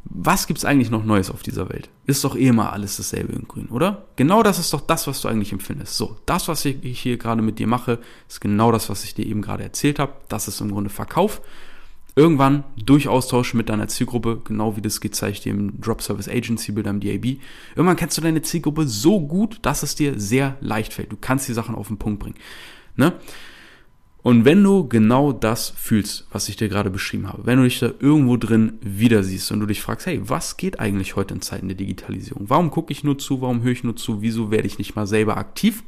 was 0.06 0.48
gibt's 0.48 0.66
eigentlich 0.66 0.92
noch 0.92 1.06
Neues 1.06 1.32
auf 1.32 1.44
dieser 1.44 1.70
Welt? 1.70 1.89
Ist 2.06 2.24
doch 2.24 2.36
eh 2.36 2.52
mal 2.52 2.70
alles 2.70 2.98
dasselbe 2.98 3.34
in 3.34 3.48
Grün, 3.48 3.68
oder? 3.68 4.06
Genau 4.16 4.44
das 4.44 4.60
ist 4.60 4.74
doch 4.74 4.82
das, 4.82 5.08
was 5.08 5.22
du 5.22 5.28
eigentlich 5.28 5.54
empfindest. 5.54 5.96
So, 5.96 6.18
das, 6.26 6.48
was 6.48 6.66
ich 6.66 7.00
hier 7.00 7.18
gerade 7.18 7.42
mit 7.42 7.58
dir 7.60 7.68
mache, 7.68 8.00
ist 8.28 8.42
genau 8.42 8.72
das, 8.72 8.89
was 8.89 9.04
ich 9.04 9.16
dir 9.16 9.26
eben 9.26 9.42
gerade 9.42 9.63
erzählt 9.63 10.00
habe. 10.00 10.13
Das 10.28 10.48
ist 10.48 10.60
im 10.60 10.72
Grunde 10.72 10.89
Verkauf. 10.89 11.42
Irgendwann 12.16 12.63
durch 12.76 13.08
Austausch 13.08 13.56
mit 13.56 13.70
deiner 13.70 13.88
Zielgruppe, 13.88 14.42
genau 14.44 14.76
wie 14.76 14.82
das 14.82 15.02
gezeigt 15.02 15.46
dir 15.46 15.52
im 15.52 15.82
Drop 15.82 16.02
Service 16.02 16.30
Agency 16.30 16.72
Builder 16.72 16.92
im 16.92 17.00
DAB. 17.00 17.38
Irgendwann 17.76 17.96
kennst 17.96 18.18
du 18.18 18.22
deine 18.22 18.44
Zielgruppe 18.44 18.88
so 18.88 19.20
gut, 19.20 19.58
dass 19.63 19.82
es 19.82 19.96
dir 19.96 20.20
sehr 20.20 20.58
leicht 20.60 20.94
fällt. 20.94 21.12
Du 21.12 21.18
kannst 21.20 21.48
die 21.48 21.54
Sachen 21.54 21.74
auf 21.74 21.88
den 21.88 21.98
Punkt 21.98 22.20
bringen. 22.20 22.36
Ne? 22.96 23.13
Und 24.23 24.43
wenn 24.45 24.63
du 24.63 24.88
genau 24.88 25.33
das 25.33 25.69
fühlst, 25.69 26.25
was 26.31 26.47
ich 26.47 26.55
dir 26.55 26.69
gerade 26.69 26.89
beschrieben 26.89 27.27
habe, 27.27 27.45
wenn 27.45 27.57
du 27.57 27.65
dich 27.65 27.79
da 27.79 27.91
irgendwo 27.99 28.38
drin 28.38 28.79
wieder 28.79 29.21
siehst 29.21 29.51
und 29.51 29.59
du 29.59 29.65
dich 29.65 29.81
fragst, 29.81 30.05
hey, 30.05 30.21
was 30.23 30.55
geht 30.55 30.79
eigentlich 30.79 31.17
heute 31.17 31.33
in 31.33 31.41
Zeiten 31.41 31.67
der 31.67 31.75
Digitalisierung? 31.75 32.49
Warum 32.49 32.71
gucke 32.71 32.93
ich 32.93 33.03
nur 33.03 33.17
zu? 33.17 33.41
Warum 33.41 33.63
höre 33.63 33.73
ich 33.73 33.83
nur 33.83 33.97
zu? 33.97 34.21
Wieso 34.21 34.49
werde 34.49 34.67
ich 34.67 34.77
nicht 34.77 34.95
mal 34.95 35.07
selber 35.07 35.36
aktiv? 35.36 35.83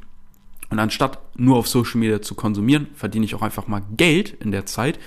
Und 0.68 0.78
anstatt 0.78 1.18
nur 1.38 1.56
auf 1.56 1.66
Social 1.66 1.98
Media 1.98 2.20
zu 2.20 2.34
konsumieren, 2.34 2.88
verdiene 2.92 3.24
ich 3.24 3.34
auch 3.34 3.40
einfach 3.40 3.68
mal 3.68 3.80
Geld 3.96 4.36
in 4.40 4.50
der 4.50 4.66
Zeit. 4.66 4.98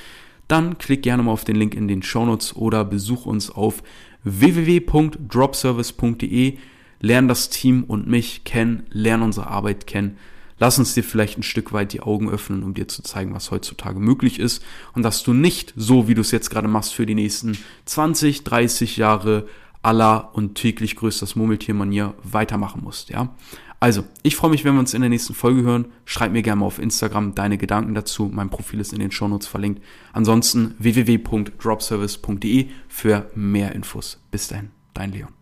Dann 0.48 0.80
klick 0.80 1.04
gerne 1.04 1.22
mal 1.22 1.32
auf 1.32 1.46
den 1.46 1.56
Link 1.56 1.76
in 1.76 1.88
den 1.88 2.02
Show 2.02 2.26
Notes 2.26 2.56
oder 2.56 2.84
besuch 2.84 3.28
uns 3.28 3.52
auf 3.52 3.84
www.dropservice.de. 4.24 6.58
Lern 7.02 7.28
das 7.28 7.52
Team 7.52 7.84
und 7.84 8.08
mich 8.08 8.44
kennen, 8.44 8.88
lern 8.90 9.22
unsere 9.22 9.46
Arbeit 9.48 9.86
kennen 9.86 10.18
Lass 10.60 10.78
uns 10.78 10.94
dir 10.94 11.04
vielleicht 11.04 11.38
ein 11.38 11.44
Stück 11.44 11.74
weit 11.74 11.94
die 11.94 12.02
Augen 12.02 12.30
öffnen, 12.30 12.64
um 12.64 12.74
dir 12.74 12.88
zu 12.88 13.02
zeigen, 13.02 13.34
was 13.34 13.52
heutzutage 13.52 14.00
möglich 14.00 14.40
ist 14.40 14.64
und 14.94 15.04
dass 15.04 15.24
du 15.24 15.34
nicht 15.34 15.74
so, 15.76 16.08
wie 16.08 16.16
du 16.16 16.22
es 16.22 16.32
jetzt 16.32 16.50
gerade 16.50 16.68
machst, 16.68 16.94
für 16.94 17.06
die 17.06 17.16
nächsten 17.16 17.58
20, 17.86 18.44
30 18.44 18.98
Jahre 18.98 19.48
aller 19.82 20.32
und 20.34 20.56
täglich 20.56 20.96
größtes 20.96 21.36
Murmeltier-Manier 21.36 22.14
weitermachen 22.24 22.84
musst, 22.84 23.10
ja. 23.10 23.34
Also, 23.82 24.04
ich 24.24 24.36
freue 24.36 24.52
mich, 24.52 24.66
wenn 24.66 24.74
wir 24.74 24.82
uns 24.82 24.94
in 24.94 25.00
der 25.00 25.10
nächsten 25.10 25.34
Folge 25.34 25.62
hören. 25.62 25.86
Schreib 26.04 26.34
mir 26.34 26.42
gerne 26.42 26.60
mal 26.60 26.66
auf 26.66 26.80
Instagram 26.80 27.34
deine 27.34 27.58
Gedanken 27.58 27.94
dazu. 27.94 28.30
Mein 28.32 28.50
Profil 28.50 28.82
ist 28.82 28.92
in 28.92 29.00
den 29.00 29.12
Shownotes 29.12 29.48
verlinkt. 29.48 29.82
Ansonsten 30.12 30.76
www.dropservice.de 30.80 32.68
für 32.90 33.32
mehr 33.36 33.74
Infos. 33.74 34.20
Bis 34.32 34.50
dahin, 34.50 34.72
dein 34.94 35.14
Leon. 35.14 35.39